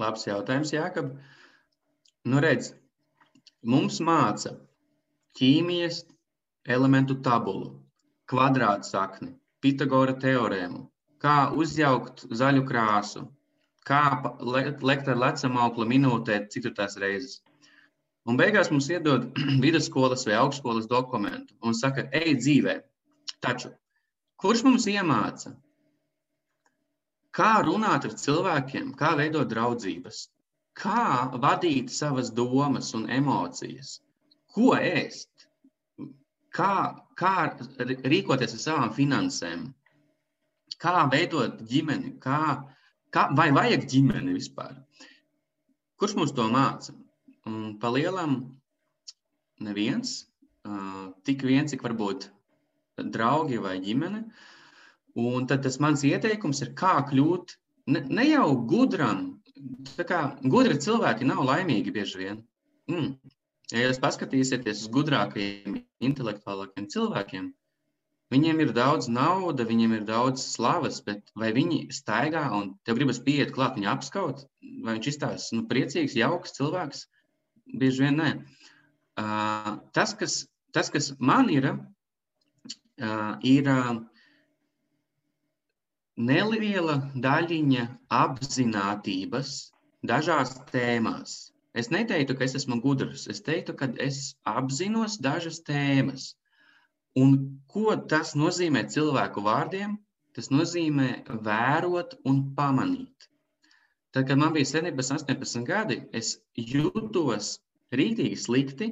[0.00, 1.12] Labs jautājums, Jākab.
[2.28, 2.72] Nu, redz,
[3.62, 4.54] mums māca
[5.38, 6.04] ķīmijas
[6.68, 7.74] elementu tabulu,
[8.30, 10.84] kvadrātsakni, Pitagora teorēmu,
[11.22, 13.24] kā uzjaukt zaļu krāsu,
[13.88, 14.02] kā
[14.38, 17.40] lekt ar lecamauklu minūtē, cik tur tās reizes.
[18.28, 19.30] Un beigās mums iedod
[19.64, 22.76] vidusskolas vai augstskolas dokumentu un saka, ej dzīvē.
[23.44, 23.72] Taču
[24.42, 25.54] kurš mums iemāca,
[27.34, 30.26] kā runāt ar cilvēkiem, kā veidot draudzības,
[30.78, 33.98] kā vadīt savas domas un emocijas,
[34.54, 35.37] ko ēst,
[36.54, 36.72] kā,
[37.18, 37.34] kā
[38.12, 39.68] rīkoties ar savām finansēm,
[40.78, 42.40] kā veidot ģimeni, kā,
[43.14, 44.76] kā, vai vajag ģimeni vispār.
[45.98, 46.94] Kurš mums to māca?
[47.48, 48.36] Un pa lielam
[49.64, 50.28] neviens,
[51.26, 52.28] tik viens, cik varbūt
[53.14, 54.22] draugi vai ģimene.
[55.18, 57.56] Un tad tas mans ieteikums ir, kā kļūt
[57.94, 59.24] ne, ne jau gudram.
[59.96, 62.42] Tā kā gudri cilvēki nav laimīgi bieži vien.
[62.90, 63.16] Mm.
[63.74, 67.48] Ja jūs paskatīsieties uz gudrākajiem, intelektuālākiem cilvēkiem,
[68.32, 73.20] viņiem ir daudz naudas, viņiem ir daudz slavas, bet vai viņi staigā un tev gribas
[73.24, 74.46] pieiet klāt, viņu apskaut,
[74.84, 77.04] vai viņš izstāsta nu, priecīgs, jauks cilvēks?
[77.76, 78.30] Bieži vien nē.
[79.18, 80.38] Uh, tas, kas,
[80.72, 83.98] tas, kas man ir, uh, ir uh,
[86.16, 86.96] neliela
[87.28, 87.84] daļiņa
[88.22, 89.54] apziņotības
[90.08, 91.38] dažās tēmās.
[91.74, 93.26] Es neteiktu, ka es esmu gudrs.
[93.32, 96.32] Es teiktu, ka es apzinos dažas tēmas.
[97.18, 97.34] Un
[97.72, 99.98] ko tas nozīmē cilvēku vārdiem?
[100.36, 101.08] Tas nozīmē
[101.48, 103.28] vērot un pamanīt.
[104.12, 107.58] Tad, kad man bija 17, 18 gadi, es jutos
[107.92, 108.88] rītīgi slikti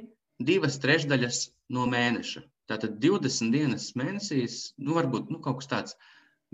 [0.49, 1.39] divas trešdaļas
[1.73, 2.43] no mēneša.
[2.67, 5.97] Tātad 20 dienas mēnesīs, nu, varbūt nu, kaut kas tāds.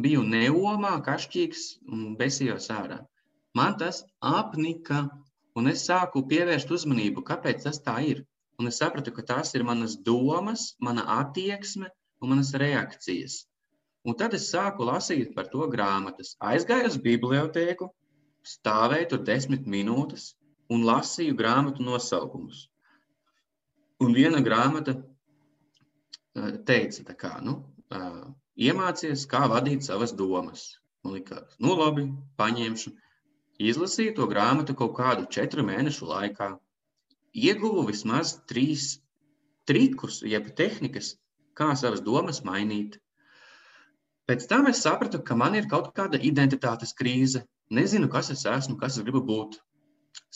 [0.03, 3.01] Biju neomā, kašķīgs un besījos ārā.
[3.57, 5.03] Man tas apnika,
[5.59, 8.23] un es sāku pievērst uzmanību, kāpēc tas tā ir.
[8.61, 11.89] Un es sapratu, ka tās ir manas domas, mana attieksme
[12.21, 13.43] un manas reakcijas.
[14.03, 16.35] Un tad es sāku lasīt par to grāmatas.
[16.51, 17.89] Aizgāju uz bibliotēku,
[18.43, 20.33] stāvēju tur desmit minūtes
[20.73, 22.67] un lasīju grāmatu nosaukumus.
[24.03, 27.59] Un viena grāmata eh, teica, kā, nu,
[27.93, 28.23] eh,
[28.67, 30.73] iemācies, kā vadīt savas domas.
[31.03, 32.07] Man likās, nu labi,
[32.39, 32.93] paņemšu.
[33.71, 36.49] Izlasīju to grāmatu kaut kādu četru mēnešu laikā.
[37.33, 38.89] Ieguvu vismaz trīs
[39.69, 41.15] trikus, jeb tehnikas,
[41.57, 42.99] kā savas domas mainīt.
[44.27, 48.75] Pēc tam es sapratu, ka man ir kaut kāda identitātes krīze, Nezinu, kas es esmu,
[48.77, 49.55] kas es gribu būt.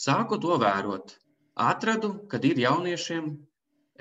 [0.04, 1.12] Sāku to vērot.
[1.54, 3.28] Atradu, kad ir jauniešiem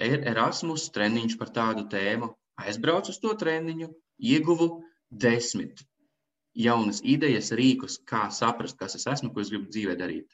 [0.08, 2.32] Erasmus treniņš par tādu tēmu.
[2.58, 3.92] Aizbraucu uz to treniņu,
[4.32, 4.68] ieguvu
[5.12, 5.84] desmit.
[6.58, 10.34] Jaunas idejas, rīkus, kā saprast, kas es esmu, ko es gribu dzīvē darīt.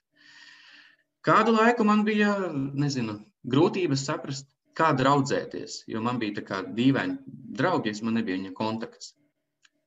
[1.24, 7.20] Kādu laiku man bija, nezinu, grūtības saprast, kā draudzēties, jo man bija tā kā dīvaini
[7.60, 9.14] draugi, man nebija viņa kontakts.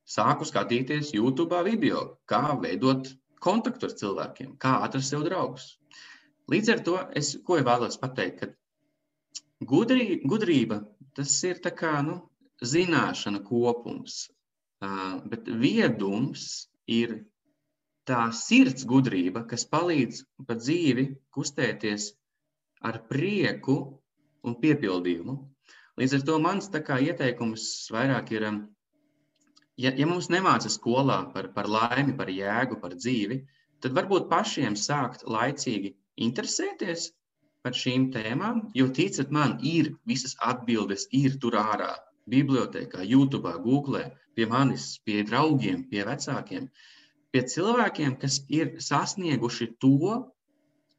[0.07, 3.09] Sāku skatīties YouTube video, kā veidot
[3.43, 5.73] kontaktu ar cilvēkiem, kā atrast sev draugus.
[6.47, 10.79] Līdz ar to es ko vēlos pateikt, ka gudrī, gudrība
[11.17, 12.21] tas ir kā nu,
[12.63, 14.29] zināšana kopums,
[14.79, 17.25] bet viedums ir
[18.07, 22.13] tā sirds gudrība, kas palīdz pa dzīvi kustēties
[22.85, 23.77] ar prieku
[24.47, 25.35] un piepildījumu.
[25.97, 28.45] Līdz ar to mans ieteikums vairāk ir,
[29.81, 33.41] ja, ja mums nemāca skolā par, par laimi, par jēgu, par dzīvi,
[33.81, 37.11] tad varbūt pašiem sākt laicīgi interesēties
[37.65, 41.95] par šīm tēmām, jo ticiet man, ir visas atbildes, ir tur ārā,
[42.29, 44.03] bibliotekā, YouTube, Google,
[44.35, 46.69] pie manis, pie draugiem, pie vecākiem.
[47.31, 50.17] Pie cilvēkiem, kas ir sasnieguši to,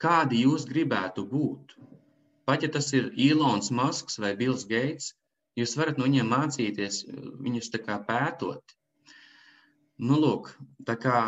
[0.03, 1.77] kādi jūs gribētu būt.
[2.49, 5.13] Pat ja tas ir Ilons Masks vai Bills Gates,
[5.59, 7.03] jūs varat no viņiem mācīties,
[7.45, 8.77] viņus tā kā pētot.
[9.99, 10.53] Nu, lūk,
[10.87, 11.21] tā kā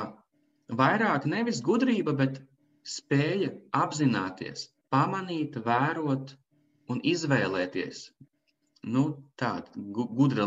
[0.81, 2.39] vairāk nevis gudrība, bet
[2.87, 6.37] spēja apzināties, pamanīt, vērot
[6.91, 8.07] un izvēlēties.
[8.89, 9.03] Nu,
[9.37, 10.47] tāda gudra,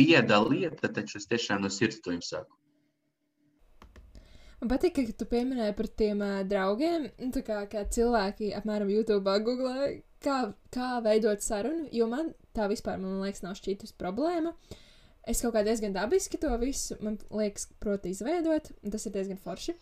[0.00, 2.54] vieda lieta, taču es tiešām no sirds to jums saku.
[4.60, 8.88] Man patīk, ka tu pieminēji par tiem uh, draugiem, nu, tā kā, kā cilvēki apmēram
[8.88, 9.90] YouTube, Google,
[10.24, 10.38] kā,
[10.72, 14.54] kā veidot sarunu, jo man tā vispār, man liekas, nav šķītus problēma.
[15.28, 19.40] Es kaut kā diezgan dabiski to visu, man liekas, proti izveidot, un tas ir diezgan
[19.40, 19.74] forši.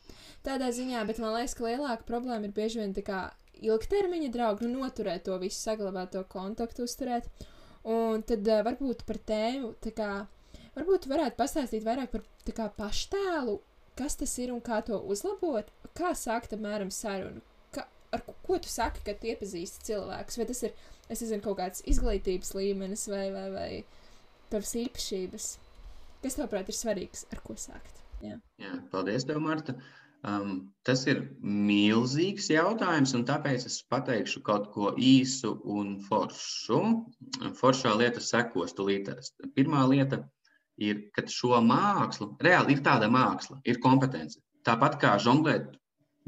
[0.47, 3.23] Tādā ziņā, bet man liekas, ka lielāka problēma ir bieži vien tā kā
[3.63, 7.31] ilgtermiņa draugi, nu, noturēt to visu, saglabāt to kontaktu, uzturēt.
[7.89, 10.11] Un tad uh, varbūt par tēmu, tā kā,
[10.77, 13.59] varbūt varētu pastāstīt vairāk par tā kā paštēlu
[13.99, 15.69] kas tas ir un kā to uzlabot,
[15.99, 17.43] kā sākt apmēram sarunu.
[17.75, 20.39] Ka, ar ko tu saki, kad iepazīsti cilvēkus?
[20.41, 20.77] Vai tas ir,
[21.09, 23.71] es nezinu, kaut kāds izglītības līmenis vai, vai, vai
[24.53, 25.49] tavas īpašības?
[26.23, 28.05] Kas tavuprāt ir svarīgs, ar ko sākt?
[28.23, 29.75] Jā, Jā paldies tev, Marta.
[30.23, 30.51] Um,
[30.87, 36.79] tas ir milzīgs jautājums, un tāpēc es pateikšu kaut ko īsu un foršu.
[37.59, 39.33] Foršā lieta sekos tulītēs.
[39.57, 40.21] Pirmā lieta
[40.79, 44.39] ir, ka šo mākslu, reāli ir tāda māksla, ir kompetence.
[44.63, 45.73] Tāpat kā žonglēt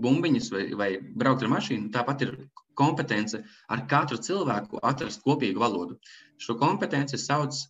[0.03, 2.35] bumbiņas vai, vai braukt ar mašīnu, tāpat ir
[2.75, 6.01] kompetence ar katru cilvēku atrast kopīgu valodu.
[6.43, 7.63] Šo kompetenci sauc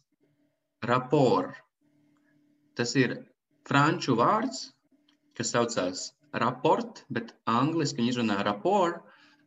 [0.88, 1.52] rapport.
[2.74, 3.18] Tas ir
[3.68, 4.70] franču vārds,
[5.38, 6.06] kas saucās
[6.42, 9.02] rapport, bet angliski viņi runā rapport.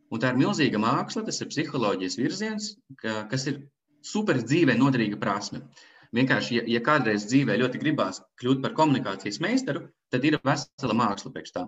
[0.08, 3.58] Un tā ir milzīga māksla, tas ir psiholoģijas virziens, ka, kas ir
[4.04, 5.66] super dzīvē noderīga prasme.
[6.16, 11.34] Vienkārši, ja, ja kādreiz dzīvē ļoti gribās kļūt par komunikācijas meistaru, tad ir vesela māksla
[11.34, 11.66] priekš tā.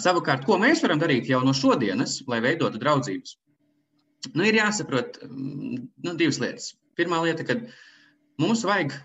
[0.00, 3.36] Savukārt, ko mēs varam darīt jau no šodienas, lai veidotu draudzības?
[4.32, 6.72] Nu, ir jāsaprot mm, nu, divas lietas.
[6.98, 7.60] Pirmā lieta, ka
[8.42, 8.96] mums vajag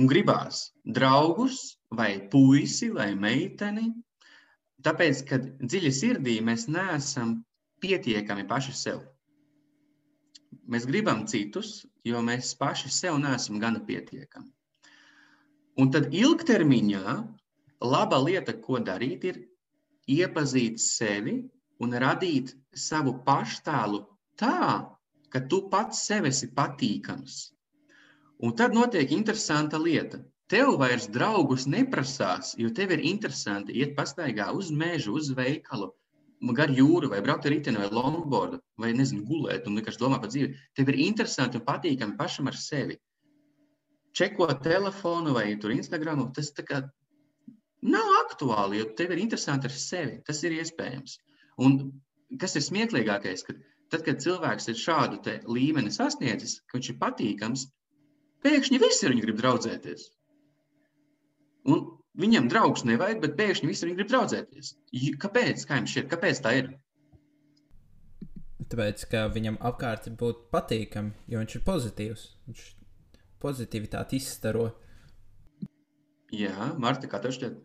[0.00, 3.90] un gribās draugus vai puisi vai meiteni,
[4.86, 7.40] tāpēc, ka dziļi sirdī mēs neesam
[7.82, 9.02] pietiekami paši sev.
[10.72, 14.50] Mēs gribam citus, jo mēs paši sev neesam gana pietiekami.
[15.80, 17.16] Un tad ilgtermiņā
[17.82, 19.40] laba lieta, ko darīt, ir
[20.10, 21.38] iepazīt sevi
[21.82, 24.02] un radīt savu paštēlu
[24.38, 24.88] tā,
[25.32, 27.38] ka tu pats sev esi patīkams.
[28.42, 30.20] Un tad notiek interesanta lieta.
[30.52, 35.88] Tev vairs draugus neprasās, jo tev ir interesanti iet pastaigā uz mežu, uz veikalu,
[36.58, 40.32] gar jūru, vai braukt ar riteni, vai longboardu, vai nezinu, gulēt un vienkārši domāt par
[40.34, 40.52] dzīvi.
[40.76, 42.98] Tev ir interesanti un patīkami pašam ar sevi.
[44.12, 46.82] Čekot telefonu vai Instagram, tas kā,
[47.96, 50.20] nav aktuāli, jo tev ir interesanti ar sevi.
[50.26, 51.18] Tas ir iespējams.
[51.64, 51.78] Un
[52.42, 53.56] kas ir smieklīgākais, ka
[53.88, 57.70] tad, kad cilvēks ir šādu līmeni sasniedzis, ka viņš ir patīkams,
[58.44, 60.10] pēkšņi visi ar viņu grib draudzēties.
[61.70, 61.84] Un
[62.20, 64.74] Viņam draugs nevajag, bet pēkšņi visi viņi grib draudzēties.
[65.20, 65.64] Kāpēc?
[65.68, 66.68] Kā jums šķiet, kāpēc tā ir?
[68.68, 72.24] Tāpēc, ka viņam apkārt būtu patīkami, jo viņš ir pozitīvs.
[72.50, 72.66] Viņš
[73.40, 74.68] pozitivitāti izstaro.
[76.32, 77.56] Jā, Marta, kā tev šķiet?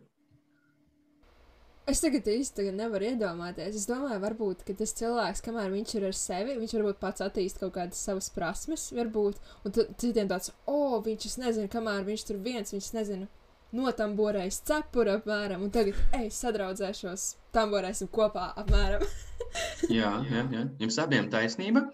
[1.88, 3.76] Es tagad tagad nevaru iedomāties.
[3.76, 7.76] Es domāju, varbūt tas cilvēks, kamēr viņš ir ar sevi, viņš varbūt pats attīst kaut
[7.76, 9.40] kādas savas prasmes, varbūt.
[9.64, 13.28] Un citiem tāds, o, oh, viņš, es nezinu, kamēr viņš tur viens, viņš nezinu,
[13.76, 17.24] notamborējis cepuri apmēram, un tagad es sadraudzēšos,
[17.56, 19.04] tamborēsim kopā apmēram.
[19.98, 21.88] jā, jā, jā, jums abiem taisnība.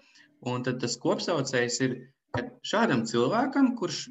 [0.45, 1.95] Un tad tas kopsaucējs ir,
[2.35, 4.05] ka šādam cilvēkam, kurš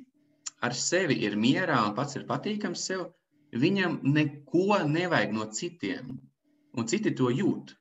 [0.65, 3.07] ar sevi ir mierā un pats ir patīkams sev,
[3.65, 6.15] viņam neko nevajag no citiem,
[6.75, 7.75] un citi to jūt.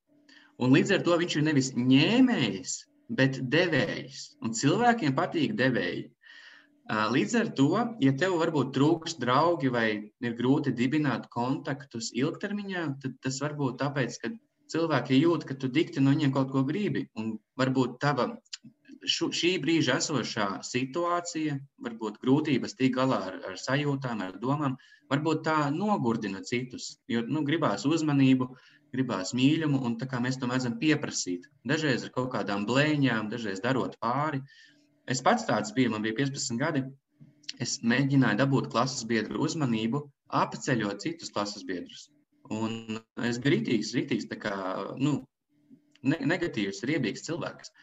[0.61, 2.75] Un līdz ar to viņš ir nevis ņēmējs,
[3.17, 4.19] bet devējs.
[4.45, 6.11] Un cilvēkiem patīk devēji.
[6.91, 7.69] Līdz ar to,
[8.03, 13.79] ja tev varbūt trūks draugi vai ir grūti dibināt kontaktus ilgtermiņā, tad tas var būt
[13.79, 14.33] tāpēc, ka
[14.73, 17.07] cilvēki jūt, ka tu dikti no viņiem kaut ko gribi.
[17.15, 18.33] Un varbūt tava
[19.07, 24.77] šu, šī brīža esošā situācija, varbūt grūtības tikt galā ar, ar sajūtām, ar domām,
[25.11, 26.97] varbūt tā nogurdina citus.
[27.07, 28.49] Jo nu, gribās uzmanību,
[28.93, 31.47] gribās mīlumu, un tā kā mēs to mēdzam pieprasīt.
[31.67, 34.43] Dažreiz ar kaut kādām blēņām, dažreiz darot pāri.
[35.11, 36.83] Es pats tāds biju, man bija 15 gadi.
[37.63, 39.99] Es mēģināju dabūt klases biedru uzmanību,
[40.41, 42.07] apceļot citus klases biedrus.
[42.51, 44.55] Un es biju rītīgs, rītīgs kā,
[44.99, 45.17] nu,
[46.01, 47.73] ne, negatīvs, riebīgs cilvēks.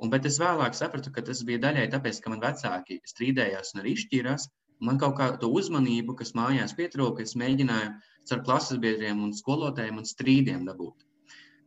[0.00, 3.82] Un, bet es vēlāk sapratu, ka tas bija daļai tāpēc, ka man vecāki strīdējās un
[3.82, 4.48] arī izšķīrās.
[4.88, 7.92] Man kaut kādu uzmanību, kas mājās pietrūka, es mēģināju
[8.32, 11.04] ar klases biedriem un skolotājiem un strīdiem dabūt.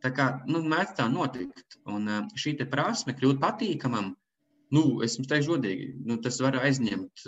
[0.02, 1.78] Tā kā nu, mēdz tā notikt.
[1.88, 4.10] Un šī prasme kļūt patīkamam,
[4.74, 7.26] nu, es jums teikšu godīgi, nu, tas var aizņemt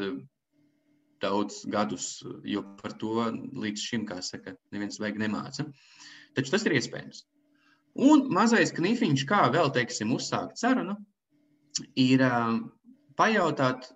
[1.23, 2.09] daudz gadus,
[2.45, 3.29] jo par to
[3.65, 5.65] līdz šim, kā saka, neviens vajag nemāca.
[6.37, 7.23] Taču tas ir iespējams.
[8.07, 10.99] Un mazais knifiņš, kā vēl, teiksim, uzsākt sarunu,
[11.97, 12.25] ir
[13.17, 13.89] pajautāt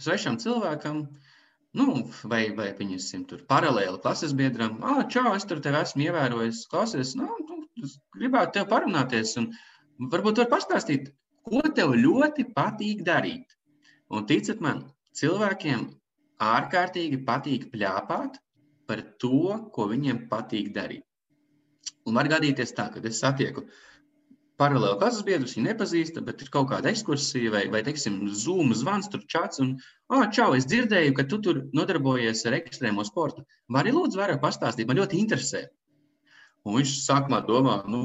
[0.00, 1.04] svešam cilvēkam,
[1.72, 1.86] Nu,
[2.28, 7.14] vai, vai pieņemsim tur paralēli klases biedram, ah, čau, es tur tevi esmu ievērojis, klausies,
[7.16, 7.88] nu, nu
[8.18, 9.46] gribētu tev parunāties, un
[10.12, 11.08] varbūt var pastāstīt,
[11.48, 13.56] ko tev ļoti patīk darīt.
[14.12, 14.84] Un ticiet man,
[15.18, 15.86] cilvēkiem
[16.42, 18.38] ārkārtīgi patīk pļāpāt
[18.90, 21.06] par to, ko viņiem patīk darīt.
[22.06, 23.64] Un var gadīties tā, ka es satieku
[24.60, 29.08] paralēli klases biedrus, viņi nepazīst, bet ir kaut kāda ekskursija vai, vai teiksim, zūm, zvans,
[29.10, 29.62] tur čats.
[29.62, 29.72] Un,
[30.12, 33.46] ah, čau, es dzirdēju, ka tu tur nodarbojies ar ekstrēmo sportu.
[33.76, 35.64] Vari lūdzu vairāk pastāstīt, man ļoti interesē.
[36.66, 38.04] Un viņš sākumā domā, nu,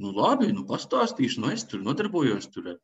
[0.00, 2.78] nu labi, nu pastāstīšu, nu es tur nodarbojos tur ar,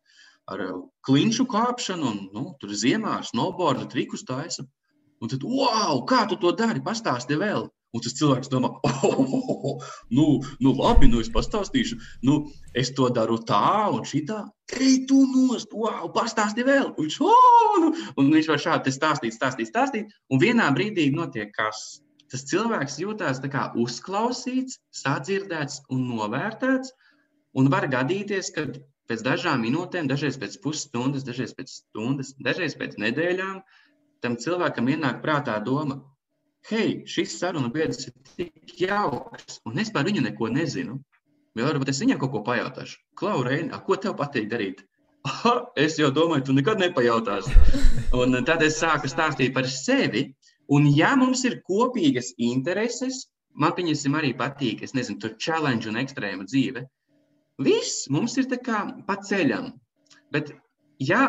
[0.52, 0.64] ar
[1.06, 4.66] klinšu kāpšanu un nu, tur ziemā ar snowboardu trikus taisu.
[5.18, 7.66] Un tad, wow, kā tu to dari, pastāsti vēl.
[7.96, 10.26] Un tas cilvēks domā, oh, oh, oh, oh, nu,
[10.60, 11.96] nu, labi, nu, es pastāstīšu.
[12.28, 12.42] Nu,
[12.76, 14.42] es to daru tā un šitā.
[14.76, 16.92] Ej, tu nost, wow, pastāsti vēl.
[16.92, 20.12] Un viņš, oh, nu, un viņš var šādi stāstīt, stāstīt, stāstīt.
[20.28, 22.02] Un vienā brīdī notiek kas.
[22.32, 23.40] Tas cilvēks jūtas
[23.84, 26.92] uzklausīts, sadzirdēts un novērtēts.
[27.56, 28.66] Un var gadīties, ka
[29.08, 33.62] pēc dažām minūtēm, dažreiz pēc pusstundas, dažreiz pēc stundas, dažreiz pēc nedēļām,
[34.20, 36.02] tam cilvēkam ienāk prātā doma,
[36.68, 41.00] hei, šis sarunu biedrs ir tik jauks, un es par viņu neko nezinu.
[41.56, 43.00] Vai varbūt es viņam kaut ko pajautāšu?
[43.18, 44.84] Klau, Reina, ko tev patīk darīt?
[45.26, 47.56] Aha, es jau domāju, tu nekad nepajautāsi.
[48.20, 50.28] Un tad es sāku stāstīt par sevi.
[50.74, 56.00] Un, ja mums ir kopīgas intereses, man pieņemsim arī patīk, es nezinu, tur challenge un
[56.00, 56.84] ekstrēma dzīve.
[57.64, 59.72] Viss mums ir kā pa ceļam.
[60.34, 60.52] Bet,
[61.00, 61.22] ja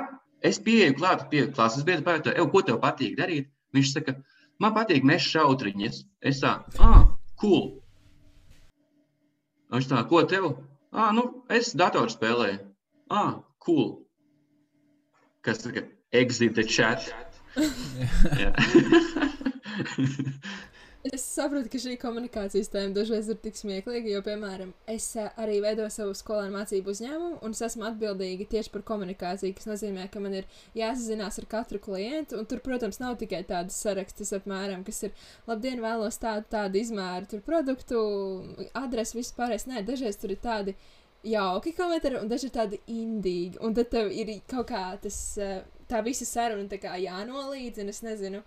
[0.45, 4.19] es pieeju klāt pie klases biedra, pajautāju, ko tev patīk darīt, viņš saka,
[4.59, 6.01] Man patīk mest šautriņas.
[6.29, 7.03] Es tā, ah,
[7.39, 7.79] cool.
[9.71, 10.49] Viņš tā, ko tev?
[10.91, 11.23] Ah, nu,
[11.59, 12.59] es datoru spēlēju.
[13.13, 13.89] Ah, cool.
[15.47, 15.85] Kas saka?
[16.11, 17.13] Exit the chat.
[20.99, 25.61] Es saprotu, ka šī komunikācijas tēma dažreiz ir tik smieklīga, jo, piemēram, es eh, arī
[25.63, 30.19] veidoju savu skolēnu mācību uzņēmumu, un es esmu atbildīga tieši par komunikāciju, kas nozīmē, ka
[30.19, 34.99] man ir jāsazinās ar katru klientu, un tur, protams, nav tikai tādas sarakstas apmēram, kas
[35.07, 35.15] ir,
[35.47, 38.03] labdien, vēlos tādu, tādu izmēru, tur produktu,
[38.83, 39.69] adresi, viss pārējais.
[39.71, 40.75] Nē, dažreiz tur ir tādi
[41.23, 45.63] jauki komentāri, un daži ir tādi indīgi, un tad tev ir kaut kā tas, eh,
[45.87, 48.43] tā visa saruna tā kā jānolīdz, un es nezinu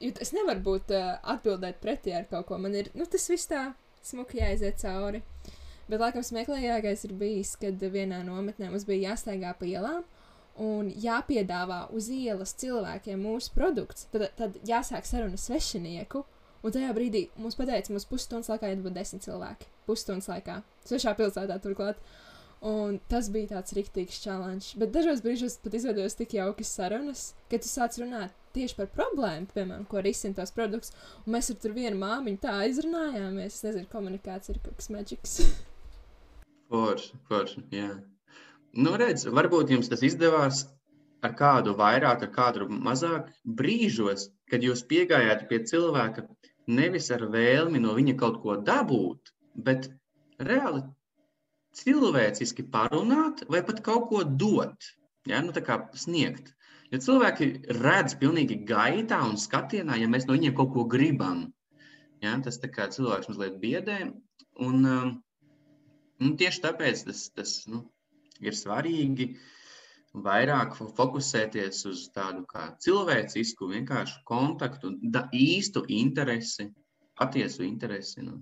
[0.00, 2.58] es nevaru būt uh, atbildēt pretī ar kaut ko.
[2.62, 3.72] Man ir nu, tas viss tā
[4.04, 5.22] smuki jāiziet cauri.
[5.88, 10.04] Bet, laikam, smieklīgākais ir bijis, kad vienā nometnē mums bija jāstaigā pa ielām
[10.60, 14.08] un jāpiedāvā uz ielas cilvēkiem mūsu produkts.
[14.12, 16.24] Tad, tad jāsāk saruna svešinieku.
[16.58, 19.68] Un tajā brīdī mums pateica, mums pusstundas laikā ir desmit cilvēki.
[19.86, 20.58] Pusstundas laikā.
[20.88, 22.02] Svešā pilsētā turklāt.
[22.68, 24.74] Un tas bija tāds rīktīgs challenge.
[24.80, 29.48] Bet dažos brīžos pat izveidojas tik jaukas sarunas, ka tu sāc runāt tieši par problēmu,
[29.54, 30.94] piemēram, ko risina tos produktus.
[31.24, 33.58] Un mēs ar vienu māmiņu tā izrunājāmies.
[33.58, 35.40] Es nezinu, komunikācija ir kaut kas maģisks.
[36.70, 37.64] forši, forši.
[37.74, 37.92] Jā.
[38.78, 40.66] Nu, redz, varbūt jums tas izdevās
[41.24, 46.26] ar kādu vairāk, ar kādu mazāk brīžos, kad jūs piegājāt pie cilvēka
[46.68, 49.32] nevis ar vēlmi no viņa kaut ko dabūt,
[49.68, 49.88] bet
[50.50, 50.84] reāli
[51.78, 54.92] cilvēciski parunāt vai pat kaut ko dot.
[55.26, 55.42] Ja?
[55.44, 56.52] Nu, tā kā sniegt.
[56.92, 61.42] Jo cilvēki redz pilnīgi gaitā un skatienā, ja mēs no viņiem kaut ko gribam.
[62.24, 62.32] Ja?
[62.44, 63.98] Tas cilvēks mazliet biedē.
[64.64, 65.10] Un, um,
[66.24, 67.82] un tieši tāpēc tas, tas nu,
[68.40, 69.28] ir svarīgi
[70.24, 76.70] vairāk fokusēties uz tādu kā cilvēcisku, vienkāršu kontaktu, da, īstu interesi,
[77.20, 78.24] patiesu interesi.
[78.24, 78.40] Nu,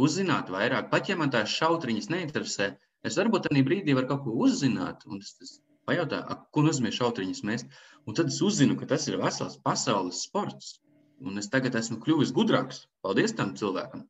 [0.00, 2.72] uzzināt vairāk, pat ja man tās šautriņas neinteresē,
[3.04, 5.04] es varbūt tajā brīdī varu kaut ko uzzināt.
[5.06, 5.58] Un es, es
[5.88, 7.80] pajautāju, ko nozīmē šautriņas mest.
[8.06, 10.78] Un tad es uzzinu, ka tas ir vesels pasaules sports.
[11.22, 12.86] Un es tagad esmu kļuvis gudrāks.
[13.04, 14.06] Paldies tam cilvēkam!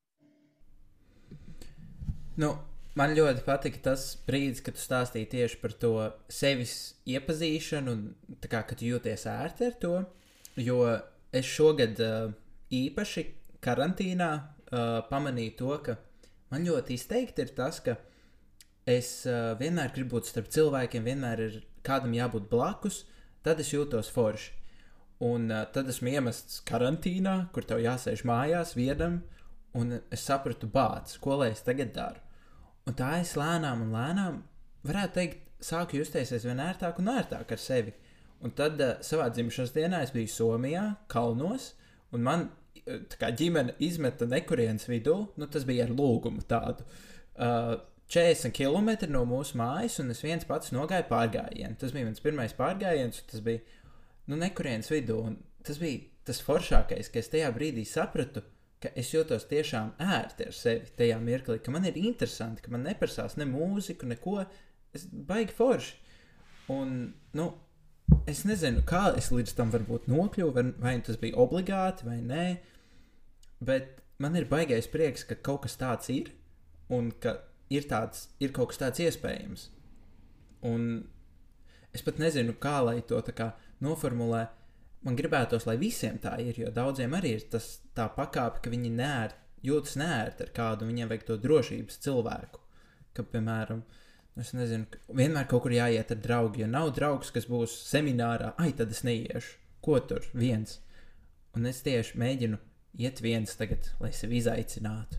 [2.40, 2.54] Nu,
[2.96, 5.92] man ļoti patika tas brīdis, kad tu stāstīji tieši par to
[6.32, 9.92] sevis iepazīšanu, un kā, ka tu jūties ērti ar to.
[10.56, 10.78] Jo
[11.32, 12.32] es šogad uh,
[12.72, 13.26] īpaši
[13.64, 15.98] karantīnā uh, pamanīju to, ka
[16.52, 17.98] man ļoti izteikti ir tas, ka
[18.88, 23.04] es uh, vienmēr gribu būt starp cilvēkiem, vienmēr ir kādam jābūt blakus,
[23.46, 24.52] tad es jūtos forši.
[25.22, 29.20] Un uh, tad esmu iemests karantīnā, kur tev jāsēž mājās vienam,
[29.78, 32.22] un es sapratu, bācis, ko lai es tagad daru.
[32.86, 34.40] Un tā es lēnām un lēnām,
[34.86, 37.94] varētu teikt, sāku justies aizvien ērtāk un ērtāk ar sevi.
[38.42, 41.72] Un tad uh, savā dzimšanas dienā es biju Somijā, Kalnos,
[42.10, 42.48] un man
[42.82, 46.86] kā, ģimene izmeta nekurienes vidū, nu, tas bija ar lūgumu tādu.
[47.32, 47.76] Uh,
[48.12, 51.78] 40 km no mūsu mājas, un es viens pats nogāju pārgājienu.
[51.80, 53.62] Tas bija mans pirmais pārgājiens, tas bija
[54.28, 55.20] nu, nekurienes vidū.
[55.64, 58.42] Tas bija tas foršākais, ka es tajā brīdī sapratu,
[58.82, 62.84] ka es jūtos tiešām ērti ar sevi tajā mirklī, ka man ir interesanti, ka man
[62.86, 64.42] neprasās ne mūziku, neko.
[64.92, 65.94] Es baigi forši.
[66.72, 66.90] Un,
[67.38, 67.46] nu,
[68.28, 72.44] es nezinu, kā es līdz tam varbūt nokļuvu, vai, vai tas bija obligāti vai nē,
[73.64, 76.28] bet man ir baigais prieks, ka kaut kas tāds ir
[76.92, 77.38] un ka
[77.72, 79.68] ir, tāds, ir kaut kas tāds iespējams.
[80.68, 80.88] Un
[81.92, 83.52] es pat nezinu, kā lai to kā
[83.84, 84.46] noformulē.
[85.02, 88.92] Man gribētos, lai visiem tā ir, jo daudziem arī ir tas tā pakāpe, ka viņi
[88.94, 89.34] neēr,
[89.66, 92.60] jūtas nērti ar kādu, viņiem vajag to drošības cilvēku.
[93.12, 93.82] Ka, piemēram,
[94.40, 96.62] es nezinu, vienmēr kaut kur jāiet ar draugu.
[96.62, 99.58] Ja nav draugs, kas būs seminārā, ai, tad es neiešu.
[99.82, 100.78] Ko tur viens?
[101.58, 102.60] Un es tieši mēģinu
[103.02, 105.18] iet viens tagad, lai sevi izaicinātu.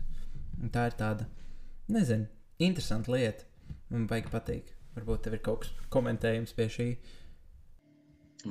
[0.62, 1.26] Un tā ir tāda,
[1.92, 3.44] nezinu, interesanta lieta.
[3.90, 4.72] Man baigi patīk.
[4.94, 6.88] Varbūt tev ir kaut kas komentējums pie šī.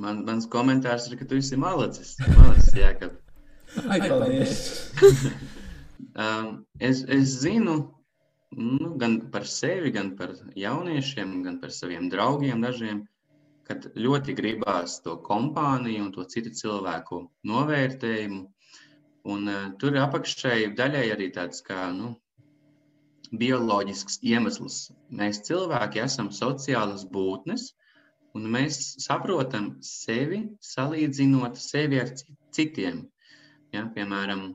[0.00, 2.16] Man, mans komentārs ir, ka tu esi malacis.
[2.34, 3.16] Malacis, Jākab.
[3.88, 4.62] Ai, paldies.
[6.24, 7.76] um, es, es zinu
[8.56, 13.04] nu, gan par sevi, gan par jauniešiem, gan par saviem draugiem dažiem,
[13.64, 18.42] kad ļoti gribās to kompāniju un to citu cilvēku novērtējumu.
[19.32, 22.12] Un, uh, tur apakšēji daļai arī tāds kā nu,
[23.32, 24.90] bioloģisks iemesls.
[25.10, 27.70] Mēs cilvēki esam sociālas būtnes,
[28.34, 32.12] un mēs saprotam sevi salīdzinot sevi ar
[32.54, 33.04] citiem.
[33.74, 34.52] Ja, piemēram,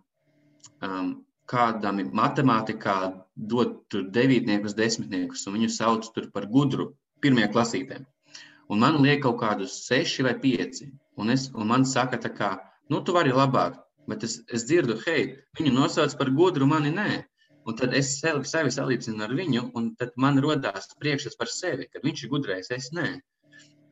[0.85, 1.09] um,
[1.49, 2.97] kādam matemātikā
[3.35, 6.93] dod devītniekus, desmitniekus, un viņu sauc par gudru
[7.23, 7.99] pirmajā klasītē.
[8.69, 10.91] Un man liek kaut kādus seši vai pieci.
[11.17, 12.49] Un, es, un man saka, ka,
[12.89, 17.09] nu, tu vari labāk, bet es, es dzirdu, hei, viņu nosauc par gudru, mani nē.
[17.67, 21.89] Un tad es sevi, sevi salīdzinu ar viņu, un tad man radās priekšstats par sevi,
[21.91, 23.09] ka viņš ir gudrais, es nē.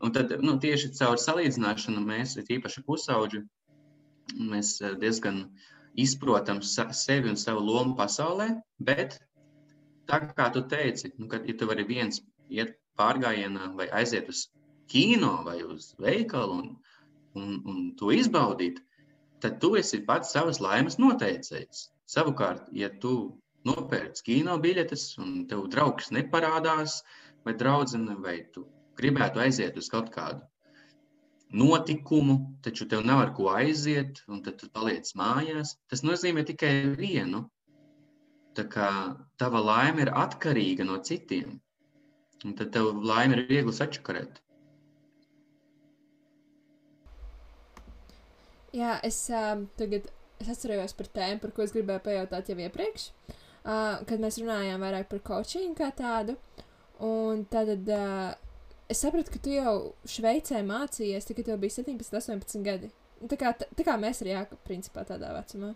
[0.03, 3.41] Un tad nu, tieši caur salīdzināšanu mēs, īpaši pusauģi,
[4.51, 5.43] mēs eh, diezgan
[5.97, 8.49] izprotam sevi un savu lomu pasaulē.
[8.89, 9.17] Bet
[10.09, 14.47] tā kā tu teici, nu, ka ja tu vari viens iet pārgājienā vai aiziet uz
[14.87, 16.69] kino vai uz veikalu un,
[17.35, 18.79] un, un to izbaudīt,
[19.43, 21.89] tad tu esi pats savas laimes noteicējs.
[22.07, 23.17] Savukārt, ja tu
[23.69, 27.01] nopērts kino biļetes, un tev draugs neparādās,
[27.45, 28.67] vai draudzene, vai tu
[28.99, 30.45] gribētu aiziet uz kaut kādu
[31.49, 35.77] notikumu, taču tev nav ar ko aiziet, un tad tu paliec mājās.
[35.87, 37.45] Tas nozīmē tikai vienu.
[38.57, 38.89] Tā kā
[39.37, 41.59] tava laime ir atkarīga no citiem,
[42.43, 44.41] un tad tev laime ir viegli sačakarēt.
[48.75, 50.09] Jā, es uh, tagad
[50.41, 53.11] es atceros par tēmu, par ko es gribēju pajautāt jau iepriekš.
[53.29, 53.37] Uh,
[53.67, 56.37] uh, kad mēs runājām vairāk par coaching kā tādu.
[57.03, 58.31] Un tad uh,
[58.89, 59.73] es sapratu, ka tu jau
[60.07, 62.91] Šveicē mācījies, tikai tev bija 17, 18 gadi.
[63.27, 65.73] Tā kā, tā kā mēs arī jākap, principā, tādā vecumā.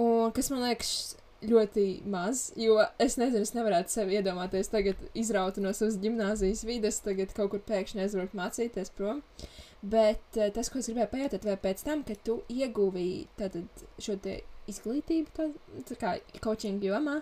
[0.00, 0.94] Un kas man liekas
[1.44, 7.02] ļoti maz, jo es nezinu, es nevarētu sevi iedomāties tagad izraut no savas gimnāzijas vides,
[7.04, 9.20] tagad kaut kur pēkšņi aizbraukt mācīties prom.
[9.84, 12.38] Bet tas, ko es gribēju pajautāt, vai pēc tam, kad tu
[13.36, 14.38] tātad, šo te
[14.70, 15.48] izglītību, tā,
[15.88, 17.18] tā kā coaching jomā,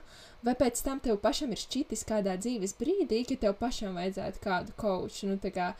[0.46, 4.74] vai pēc tam tev pašam ir šķitis kādā dzīves brīdī, ka tev pašam vajadzētu kādu
[4.80, 5.72] coachu, nu, kā,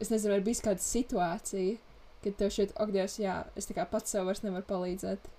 [0.00, 1.78] es nezinu, vai bijis kāda situācija,
[2.24, 5.30] kad tev šķiet, ak, Dievs, jā, es kā pats sev vairs nevaru palīdzēt.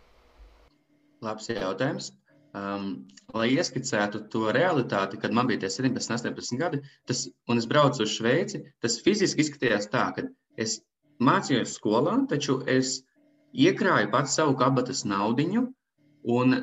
[1.23, 2.11] labs jautājums.
[2.53, 8.03] Um, lai ieskicētu to realitāti, kad man bija 17, 18 gadi, tas, un es braucu
[8.05, 10.27] uz Šveici, tas fiziski izskatījās tā, ka
[10.61, 10.75] es
[11.17, 12.99] mācījos skolā, taču es
[13.53, 15.67] iekrāju pats savu kabatas naudiņu,
[16.37, 16.55] un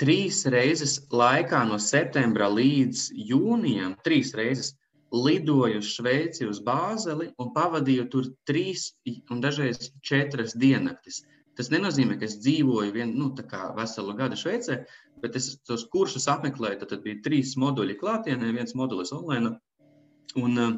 [0.00, 4.74] trīs reizes laikā no septembra līdz jūnijam, trīs reizes
[5.14, 8.88] lidoju uz Šveici, uz Bāzeli un pavadīju tur trīs
[9.30, 11.22] un dažreiz četras diennaktis.
[11.54, 13.30] Tas nenozīmē, ka es dzīvoju vien, nu,
[13.76, 14.80] veselu gadu Šveicē,
[15.22, 16.80] bet es tos kursus apmeklēju.
[16.80, 19.54] Tad, tad bija trīs moduļi klātienē, viens modulis online.
[20.40, 20.72] Un uh,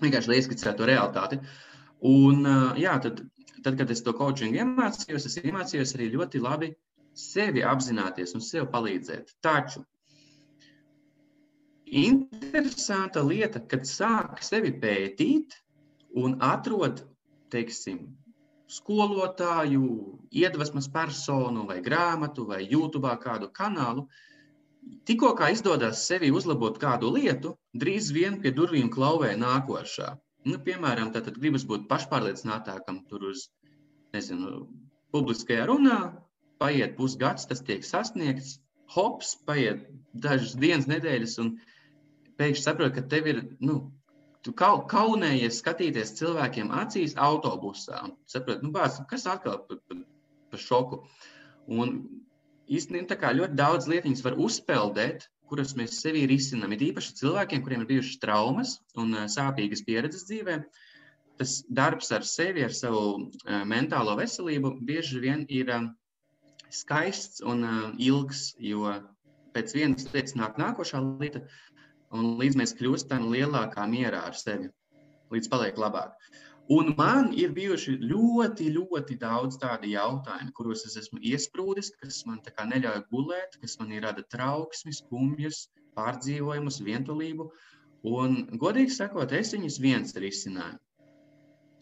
[0.00, 1.40] vienkārši lai ieskicētu to realitāti.
[2.08, 3.20] Un, uh, jā, tad,
[3.66, 6.70] tad, kad es to coachingu iemācījos, es iemācījos arī ļoti labi
[7.16, 9.32] sevi apzināties un sev palīdzēt.
[9.42, 9.82] Taču
[11.86, 15.56] interesanta lieta, kad sāk sevi pētīt
[16.22, 17.02] un atrod,
[17.52, 18.00] teiksim,
[18.70, 19.88] skolotāju,
[20.34, 24.06] iedvesmas personu vai grāmatu vai YouTube kādu kanālu.
[25.06, 30.12] Tikko kā izdodas sevi uzlabot kādu lietu, drīz vien pie durvīm klauvē nākošā.
[30.46, 33.48] Nu, piemēram, tad gribas būt pašpārliecinātākam tur uz,
[34.16, 34.66] nezinu,
[35.14, 36.00] publiskajā runā,
[36.60, 38.56] paiet pusgads, tas tiek sasniegts,
[38.94, 39.86] hops, paiet
[40.26, 41.54] dažas dienas, nedēļas, un
[42.40, 43.78] pēkšņi saproti, ka tev ir, nu,
[44.46, 48.04] tu kaunējies skatīties cilvēkiem acīs autobusā.
[48.30, 50.02] Saproti, nu, bāc, kas atkal par, par,
[50.52, 51.00] par šoku.
[51.66, 51.96] Un
[52.70, 56.74] īstenībā ļoti daudz lietiņas var uzpeldēt, kuras mēs sevī risinām.
[56.74, 60.60] Ir īpaši cilvēkiem, kuriem ir bijušas traumas un sāpīgas pieredzes dzīvē.
[61.36, 65.90] Tas darbs ar sevi, ar savu uh, mentālo veselību, bieži vien ir uh,
[66.72, 68.88] skaists un uh, ilgs, jo
[69.56, 71.44] pēc vienas lietas nāk nākošā lieta,
[72.16, 74.70] un līdz mēs kļūstam lielākā mierā ar sevi,
[75.34, 76.16] līdz paliek labāk.
[76.72, 82.40] Un man ir bijuši ļoti, ļoti daudz tādu jautājumu, kuros es esmu iesprūdis, kas man
[82.42, 87.46] neļauj gulēt, kas man rada trauksmi, skumjas, pārdzīvojumus, vientulību.
[88.10, 90.80] Un, godīgi sakot, es viņus viens risināju.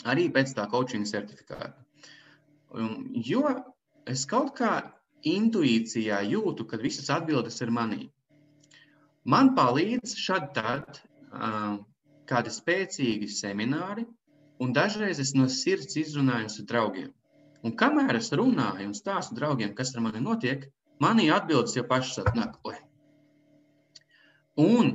[0.04, 1.72] Arī pēc tā coaching certifikāta.
[3.28, 3.44] Jo
[4.10, 4.72] es kaut kā
[5.24, 8.08] intuīcijā jūtu, ka visas atbildes ir manī.
[9.24, 11.00] Man palīdz šad tad
[12.28, 14.04] kādi spēcīgi semināri,
[14.60, 17.12] un dažreiz es no sirds izrunāju ar draugiem.
[17.64, 20.66] Un kamēr es runāju un stāstu draugiem, kas ar mani notiek,
[21.00, 22.58] manī atbildes jau pašas atnāk.
[24.60, 24.90] Un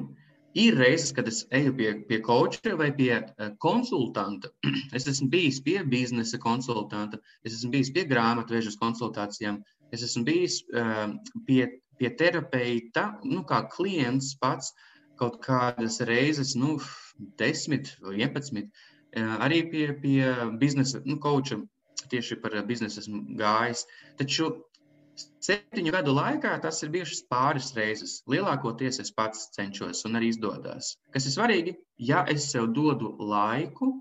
[0.58, 4.52] ir reizes, kad es eju pie, pie koča vai pie uh, konsultanta.
[4.98, 9.62] Es esmu bijis pie biznesa konsultanta, es esmu bijis pie grāmatvežas konsultācijām,
[9.94, 11.14] es esmu bijis uh,
[11.46, 11.68] pie
[12.00, 14.72] pie terapeita, nu, kā klients pats
[15.20, 16.78] kaut kādas reizes, nu,
[17.42, 18.70] 10 vai 11,
[19.44, 20.30] arī pie, pie
[20.62, 21.60] biznesa, nu, koča
[22.10, 23.84] tieši par biznesu esmu gājis.
[24.18, 24.48] Taču
[25.46, 28.20] septiņu gadu laikā tas ir bijušas pāris reizes.
[28.32, 30.96] Lielākoties es pats cenšos un arī izdodas.
[31.16, 31.76] Kas ir svarīgi,
[32.12, 33.94] ja es sev dodu laiku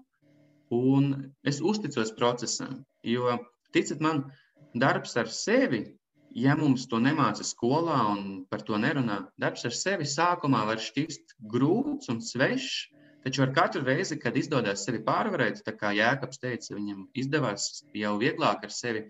[0.74, 1.12] un
[1.44, 2.82] es uzticos procesam.
[3.02, 3.38] Jo,
[3.72, 4.26] ticiet man,
[4.74, 5.86] darbs ar sevi
[6.34, 11.34] ja mums to nemāca skolā un par to nerunā, darbs ar sevi sākumā var šķist
[11.54, 12.88] grūts un svešs,
[13.24, 18.14] taču ar katru reizi, kad izdodas sevi pārvarēt, tā kā Jēkabs teica, viņam izdevās jau
[18.20, 19.08] vieglāk ar sevi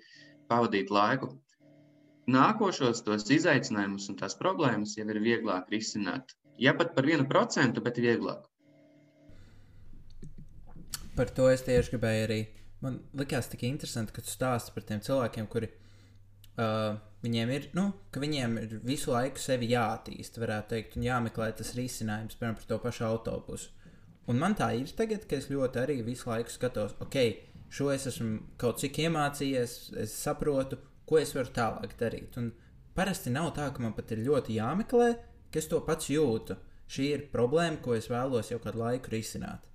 [0.48, 1.34] pavadīt laiku.
[2.29, 6.35] Nākošos tos izaicinājumus un tās problēmas jau ir vieglāk risināt.
[6.61, 8.45] Ja pat par vienu procentu, bet vieglāk.
[11.16, 12.41] Par to es tieši gribēju arī.
[12.85, 17.89] Man likās tik interesanti, ka tu stāsti par tiem cilvēkiem, kuri uh, Viņiem ir, nu,
[18.14, 22.68] ka viņiem ir visu laiku sevi jāattīst, varētu teikt, un jāmeklē tas risinājums, piemēram, par
[22.70, 23.72] to pašu autobusu.
[24.31, 27.16] Un man tā ir tagad, ka es ļoti arī visu laiku skatos, ok,
[27.74, 29.74] šo es esmu kaut cik iemācījies,
[30.05, 32.36] es saprotu, ko es varu tālāk darīt.
[32.40, 32.52] Un
[32.96, 35.11] parasti nav tā, ka man pat ir ļoti jāmeklē,
[35.52, 36.59] ka es to pats jūtu.
[36.88, 39.66] Šī ir problēma, ko es vēlos jau kādu laiku risināt.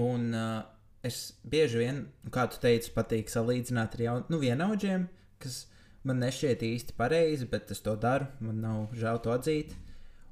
[0.00, 0.62] Un uh,
[1.04, 5.06] es bieži vien, kā tu teici, patīk salīdzināt ar jaunu, nu, vienaudžiem,
[5.42, 5.64] kas
[6.08, 8.28] man nešķiet īsti pareizi, bet es to daru.
[8.40, 9.76] Man nav žēl to atzīt.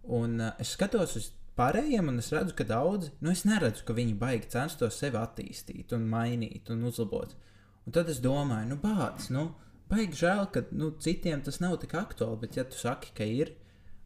[0.05, 3.97] Un uh, es skatos uz pārējiem, un es redzu, ka daudzi, nu, es neredzu, ka
[3.97, 7.37] viņi baigi censtos sevi attīstīt, un mainīt un uzlabot.
[7.85, 9.51] Un tad es domāju, nu, bācis, nu,
[9.91, 13.55] baigi žēl, ka nu, citiem tas nav tik aktuāli, bet, ja tu saki, ka ir,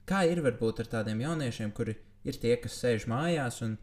[0.09, 1.97] kā ir varbūt ar tādiem jauniešiem, kuri
[2.29, 3.79] ir tie, kas sēž mājās un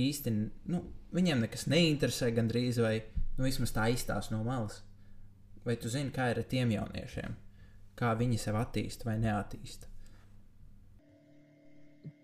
[0.00, 0.34] īsti,
[0.72, 0.84] nu,
[1.16, 2.96] viņiem nekas neinteresē gandrīz, vai
[3.36, 4.82] nu, vismaz tā izstāsta no malas.
[5.64, 7.36] Vai tu zini, kā ir ar tiem jauniešiem?
[7.98, 9.90] Kā viņi sev attīsta vai neattīsta?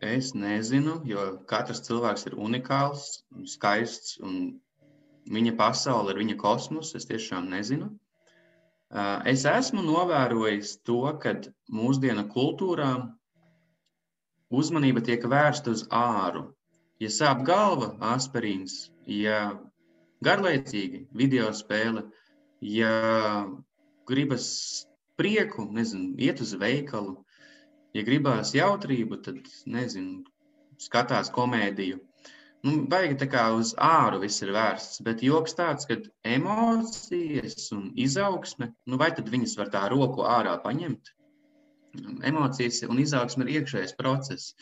[0.06, 3.04] Es nezinu, jo katrs cilvēks ir unikāls,
[3.52, 4.56] skaists un
[5.32, 6.94] viņa pasaule ir viņa kosmos.
[6.96, 7.90] Es tiešām nezinu.
[9.26, 11.34] Es esmu novērojis to, ka
[11.74, 12.90] mūsdienu kultūrā
[14.54, 16.52] uzmanība tiek vērsta uz āru.
[17.02, 19.58] Ja sāp galva, aspirīns, ja
[20.24, 22.06] garlaicīgi video spēle,
[22.62, 23.44] ja
[24.08, 24.46] gribas
[25.18, 27.18] prieku, nezinu, iet uz veikalu,
[27.92, 30.22] ja gribās jautrību, tad, nezinu,
[30.80, 32.00] skatās komēdiju.
[32.64, 35.96] Nu, baigi tā kā uz āru viss ir vērsts, bet joks tāds, ka
[36.36, 41.12] emocijas un izaugsme, nu vai tad viņas var tā roku ārā paņemt?
[42.30, 44.54] Emocijas un izaugsme ir iekšējais process.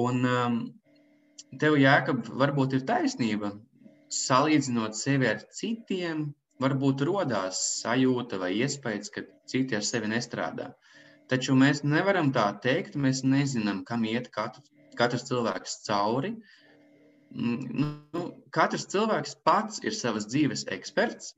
[0.00, 0.58] Un um,
[1.62, 3.52] tev, Jēkab, varbūt ir taisnība,
[4.18, 6.26] salīdzinot sevi ar citiem,
[6.62, 10.72] varbūt rodās sajūta vai iespējas, ka citi ar sevi nestrādā.
[11.30, 14.66] Taču mēs nevaram tā teikt, mēs nezinām, kam iet katru,
[14.98, 16.34] katrs cilvēks cauri.
[16.34, 16.60] Uh,
[17.34, 18.22] nu,
[18.54, 21.34] katrs cilvēks pats ir savas dzīves eksperts,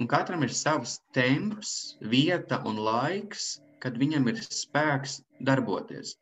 [0.00, 6.16] un katram ir savs temps, vieta un laiks, kad viņam ir spēks darboties.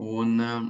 [0.00, 0.68] Un, um,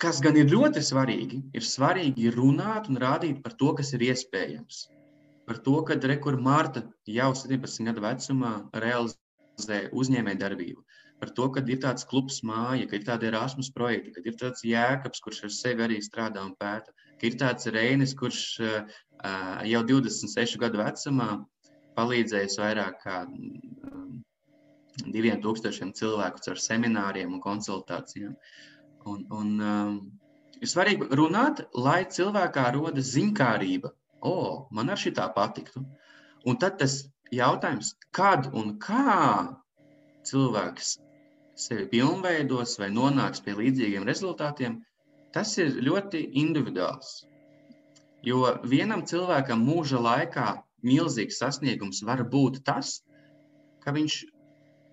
[0.00, 4.88] kas gan ir ļoti svarīgi, ir svarīgi runāt un rādīt par to, kas ir iespējams.
[5.48, 10.80] Par to, ka Rekur Marta jau 17 gadu vecumā realizē uzņēmējdarbību
[11.22, 14.64] par to, ka ir tāds klubs māja, ka ir tādi Erasmus projekti, ka ir tāds
[14.66, 18.42] jēkabs, kurš ar sevi arī strādā un pēta, ka ir tāds Reinis, kurš
[19.70, 21.30] jau 26 gadu vecumā
[21.96, 23.22] palīdzējis vairāk kā
[25.14, 28.34] diviem tūkstošiem cilvēku ar semināriem un konsultācijām.
[29.10, 29.96] Un, un, um,
[30.60, 33.92] ir svarīgi runāt, lai cilvēkā rodas ziņkārība.
[34.24, 34.36] O,
[34.72, 35.82] man ar šitā patiktu.
[36.48, 37.02] Un tad tas
[37.34, 39.56] jautājums, kad un kā
[40.24, 40.94] cilvēks
[41.54, 44.80] sevi pilnveidos vai nonāks pie līdzīgiem rezultātiem,
[45.34, 47.24] tas ir ļoti individuāls.
[48.24, 50.46] Jo vienam cilvēkam mūža laikā
[50.84, 52.98] milzīgs sasniegums var būt tas,
[53.84, 54.18] ka viņš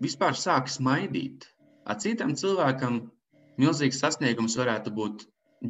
[0.03, 1.47] vispār sāk smaidīt.
[1.85, 3.01] A citam cilvēkam
[3.61, 5.25] milzīgs sasniegums varētu būt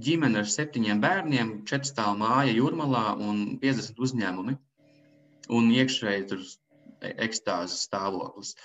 [0.07, 4.57] ģimene ar septiņiem bērniem, četrstāvu māja jūrmalā un 50 uzņēmumi
[5.57, 6.43] un iekšēji tur
[7.25, 8.55] ekstāzes stāvoklis.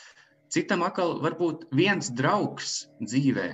[0.52, 3.48] Citam atkal var būt viens draugs dzīvē,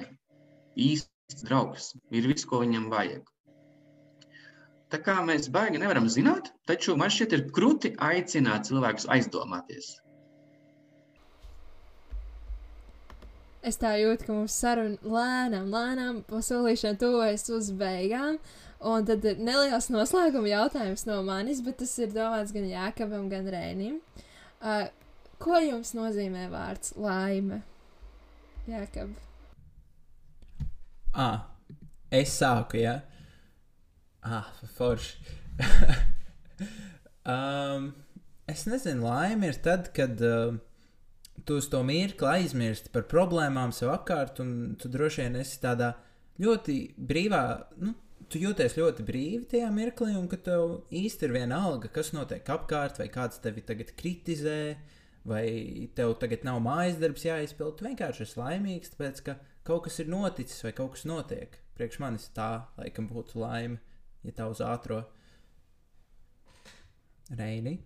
[0.76, 3.24] īsts draugs, ir viss, ko viņam vajag.
[4.92, 9.94] Tā kā mēs baigi nevaram zināt, taču man šķiet, ir krūti aicināt cilvēkus aizdomāties.
[13.62, 18.36] Es tā jūtu, ka mums saruna lēnām, lēnām pasolīšana tuvojas uz beigām.
[18.82, 23.46] Un tad ir neliels noslēguma jautājums no manis, bet tas ir domāts gan Jākabam, gan
[23.54, 24.00] Rēnim.
[24.58, 24.88] Uh,
[25.42, 27.64] Ko jums nozīmē vārds laime?
[28.70, 29.08] Jā, ka.
[31.18, 31.48] Ah,
[32.14, 33.00] es sāku, jā.
[34.22, 35.34] Ah, forši.
[37.34, 37.88] um,
[38.46, 40.54] es nezinu, laime ir tad, kad uh,
[41.42, 45.90] tu uz to mirkli aizmirsti par problēmām sev apkārt, un tu droši vien esi tādā
[46.38, 46.78] ļoti
[47.10, 47.44] brīvā,
[47.82, 47.96] nu,
[48.30, 52.46] tu jūties ļoti brīvi tajā mirklī, un ka tev īsti ir viena alga, kas notiek
[52.46, 54.91] apkārt, vai kāds tevi tagad kritizē, uh,
[55.28, 57.76] vai tev tagad nav mājas darbs jāizpild.
[57.78, 61.58] Tu vienkārši esi laimīgs, tāpēc ka kaut kas ir noticis vai kaut kas notiek.
[61.78, 63.78] Priekš manis tā, laikam, būtu laime,
[64.26, 65.04] ja tā uz ātrā
[67.38, 67.78] reini.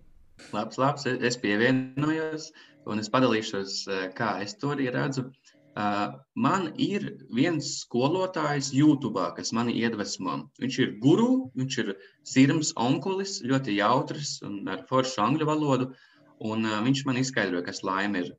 [0.52, 2.50] Labs, labs, es pievienojos
[2.90, 5.30] un es padalīšos, eh, kā es to arī redzu.
[5.76, 7.02] Uh, man ir
[7.36, 10.38] viens skolotājs YouTube, kas mani iedvesmo.
[10.56, 11.90] Viņš ir guru, viņš ir
[12.24, 15.90] sirds onkulis, ļoti jautrs un ar foršu angļu valodu.
[15.90, 18.32] Uh, Un uh, viņš man izskaidroja, kas laime ir.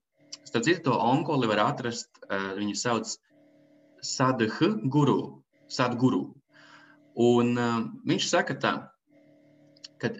[0.45, 3.13] Starp citu, to onkoli var atrast, uh, viņu sauc
[4.03, 4.49] Sadhu
[4.85, 5.19] Guru.
[5.67, 6.21] Sadguru.
[7.17, 8.73] Un uh, viņš saka tā,
[9.97, 10.13] ka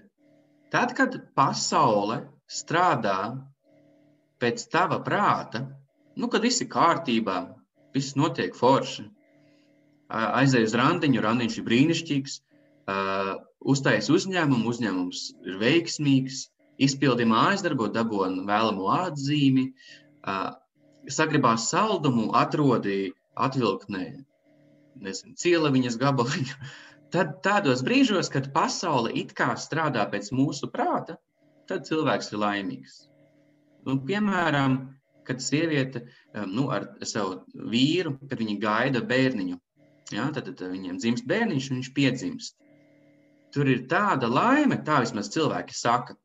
[0.74, 3.38] tad, kad pasaule strādā
[4.42, 5.68] pēc tava prāta,
[6.18, 7.38] nu, kad viss ir kārtībā,
[7.94, 9.06] viss notiek forši,
[10.10, 12.36] aizej uz randiņu, randiņš ir brīnišķīgs,
[12.90, 16.48] uh, uztais uzņēmumu, uzņēmums ir veiksmīgs,
[16.82, 19.68] izpildi mājas darbu, dabūna vēlamo atzīmi,
[21.12, 24.06] sagribās saldumu, atrodi atvilknē,
[25.02, 26.60] nezinu, cielaviņas gabaliņu.
[27.14, 31.16] Tad tādos brīžos, kad pasaule it kā strādā pēc mūsu prāta,
[31.70, 32.98] tad cilvēks ir laimīgs.
[33.88, 34.76] Nu, piemēram,
[35.28, 36.02] kad sieviete
[36.52, 39.56] nu, ar savu vīru, kad viņi gaida bērniņu,
[40.18, 42.58] ja, tad, tad viņiem dzimst bērniņš, un viņš piedzimst.
[43.56, 46.18] Tur ir tāda laime, tā vismaz cilvēki saka,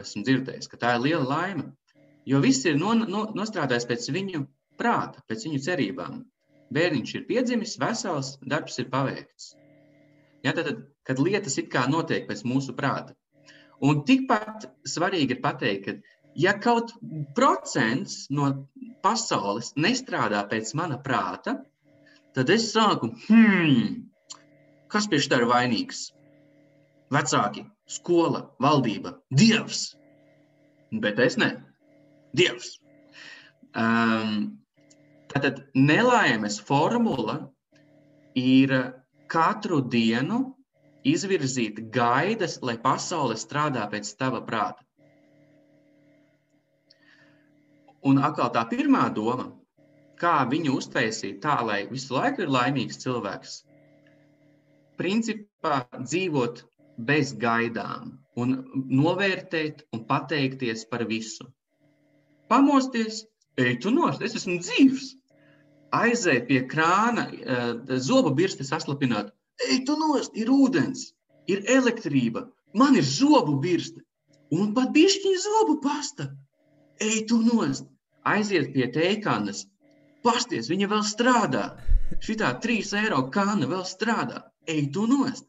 [0.00, 1.70] esmu dzirdējis, ka tā ir liela laime.
[2.28, 4.44] Jo viss ir no, no, nostrādājis pēc viņu
[4.78, 6.22] prāta, pēc viņu cerībām.
[6.72, 9.52] Bērniņš ir piedzimis, vesels, darbs ir paveikts.
[10.46, 10.70] Ja, tad,
[11.06, 13.14] kad lietas it kā notiek pēc mūsu prāta.
[13.82, 16.94] Un tikpat svarīgi ir pateikt, ka Ja kaut
[17.36, 18.46] procents no
[19.04, 21.58] pasaules nestrādā pēc mana prāta,
[22.32, 24.06] tad es sāku, hmm,
[24.88, 26.06] kas pie šī ir vainīgs?
[27.12, 29.90] Vecāki, skola, valdība, dievs.
[31.02, 31.50] Bet es ne.
[32.36, 32.78] Dievs.
[33.76, 34.62] Um,
[35.32, 37.36] tātad nelaimes formula
[38.36, 38.72] ir
[39.32, 40.40] katru dienu
[41.08, 44.84] izvirzīt gaidas, lai pasaule strādā pēc tava prāta.
[48.02, 49.50] Un atkal tā pirmā doma,
[50.18, 53.60] kā viņu uztaisīt tā, lai visu laiku ir laimīgs cilvēks,
[54.98, 56.64] principā dzīvot
[57.08, 58.54] bez gaidām un
[58.88, 61.48] novērtēt un pateikties par visu.
[62.48, 63.24] Pamosties,
[63.60, 65.10] ej, tu nost, es esmu dzīvs.
[65.92, 69.32] Aizēt pie krāna, eh, zobu birsti saslapināt,
[69.68, 71.12] ej, tu nost, ir ūdens,
[71.46, 74.00] ir elektrība, man ir zobu birste
[74.52, 76.30] un pat bišķiņa zobu pasta.
[77.00, 77.88] Ej, tu nost,
[78.24, 79.66] aiziet pie teikanas,
[80.24, 81.64] pasties, viņa vēl strādā.
[82.22, 84.44] Šitā trīs eiro kāna vēl strādā.
[84.68, 85.48] Ej, tu nost.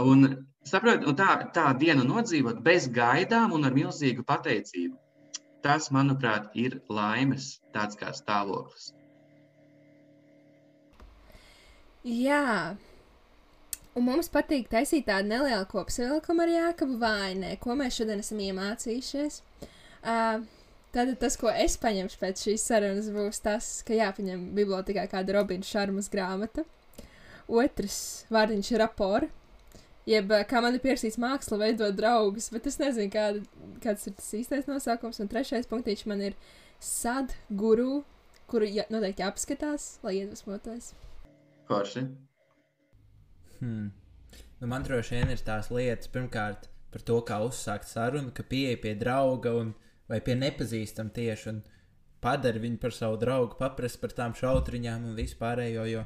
[0.00, 0.26] Un,
[0.66, 4.96] saprot, un tā, tā diena nodzīvot bez gaidām un ar milzīgu pateicību.
[5.64, 8.90] Tas, manuprāt, ir laimes tāds kā stāvoklis.
[12.04, 12.74] Jā.
[13.94, 19.40] Un mums patīk taisīt tādu nelielu kopsavilkumu ar Jākabu Vainē, ko mēs šodien esam iemācījušies.
[20.04, 20.42] Uh,
[20.94, 25.66] Tātad tas, ko es paņemšu pēc šīs sarunas, būs tas, ka jāpaņem bibliotekā kāda Robina
[25.66, 26.62] Šarmas grāmata.
[27.50, 27.96] Otrs
[28.30, 29.26] vārdiņš ir rapora,
[30.08, 33.42] jeb kā man ir pierakstīts māksla veidot draugus, bet es nezinu, kāda,
[33.84, 35.20] kāds ir tas īstais nosaukums.
[35.22, 36.36] Un trešais punktīšs man ir
[36.82, 38.02] sad guru,
[38.50, 40.92] kuru ja, noteikti jāpaskatās, lai iedvesmotos.
[41.68, 42.06] Forši.
[43.60, 43.92] Hmm.
[44.60, 48.78] Nu, man droši vien ir tās lietas, pirmkārt, par to, kā uzsākt sarunu, ka pieeja
[48.82, 49.72] pie drauga un,
[50.10, 51.62] vai pie nepazīstama tieši un
[52.24, 55.88] padara viņu par savu draugu, paprasti par tām šautriņām un vispārējo.
[55.90, 56.04] Jo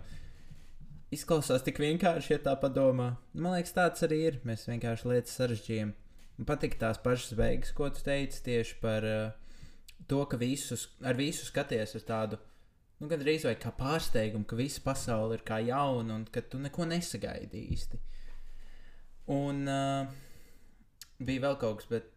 [1.14, 3.12] izklausās tik vienkārši, ja tā padomā.
[3.34, 4.38] Man liekas, tāds arī ir.
[4.48, 5.94] Mēs vienkārši lietas sarežģījām.
[6.38, 9.56] Man patīk tās pašas beigas, ko tu teici tieši par uh,
[10.10, 12.42] to, ka visus, ar visu skaties ar tādu.
[12.98, 16.60] Nu, gan drīz vai kā pārsteigumu, ka visa pasaule ir kā jauna un ka tu
[16.62, 18.00] neko nesagaidi īsti.
[19.34, 20.14] Un uh,
[21.18, 22.14] bija vēl kaut kas, bet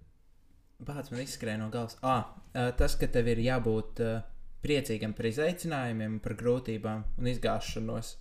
[0.81, 1.97] Bācis man izskrēja no galvas.
[2.01, 2.31] Ah,
[2.77, 4.01] tas, ka tev ir jābūt
[4.65, 8.15] priecīgam par izaicinājumiem, par grūtībām un izgāšanos.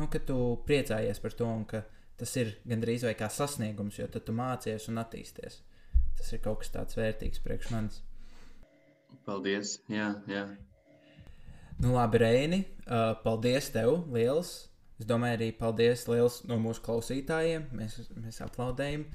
[0.00, 1.82] Nu, ka tu priecājies par to un ka
[2.20, 5.60] tas ir gandrīz vai kā sasniegums, jo tad tu mācies un attīsties.
[6.16, 8.00] Tas ir kaut kas tāds vērtīgs priekš manis.
[9.28, 9.74] Paldies!
[9.92, 10.46] Jā, jā.
[11.80, 14.06] Nu, labi, Reini, uh, paldies tev!
[14.12, 14.54] Liels!
[15.00, 17.70] Es domāju, arī paldies liels no mūsu klausītājiem.
[17.76, 19.06] Mēs, mēs aplaudējam.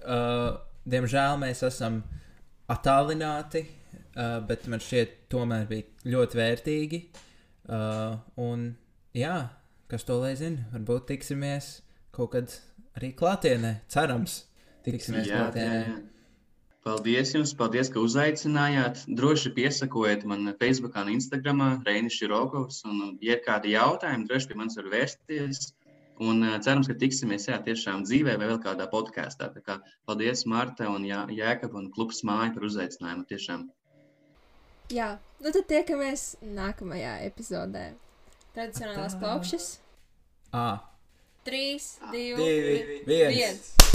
[0.00, 0.58] Uh,
[0.88, 2.02] diemžēl mēs esam
[2.72, 7.02] attālināti, uh, bet man šķiet, tomēr bija ļoti vērtīgi.
[7.68, 8.70] Uh, un,
[9.16, 9.38] jā,
[9.92, 11.74] kas to lai zina, varbūt tiksimies
[12.16, 12.54] kaut kad
[12.96, 13.76] arī klātienē.
[13.92, 14.42] Cerams,
[14.86, 15.84] tiksimies Jā, jā, klātienē.
[15.90, 16.00] jā.
[16.82, 19.04] Paldies jums, paldies, ka uzaicinājāt.
[19.06, 22.80] Droši piesakojiet man Facebook un Instagram, Reinis Širokovs.
[22.90, 25.60] Un, ja ir kādi jautājumi, droši pie manis var vērsties.
[26.22, 29.52] Un cerams, ka tiksimies jā, tiešām dzīvē vai vēl kādā podkāstā.
[29.54, 29.78] Tā kā
[30.08, 33.28] Paldies, Marta un Jā, Jēkab un Klubs Māja par uzaicinājumu.
[33.30, 33.68] Tiešām.
[34.92, 37.92] Jā, nu tad tiekamies nākamajā epizodē.
[38.56, 39.22] Tradicionālās Atā.
[40.52, 40.82] Ah,
[41.44, 43.34] 3, 2, divi, viens.
[43.34, 43.91] viens.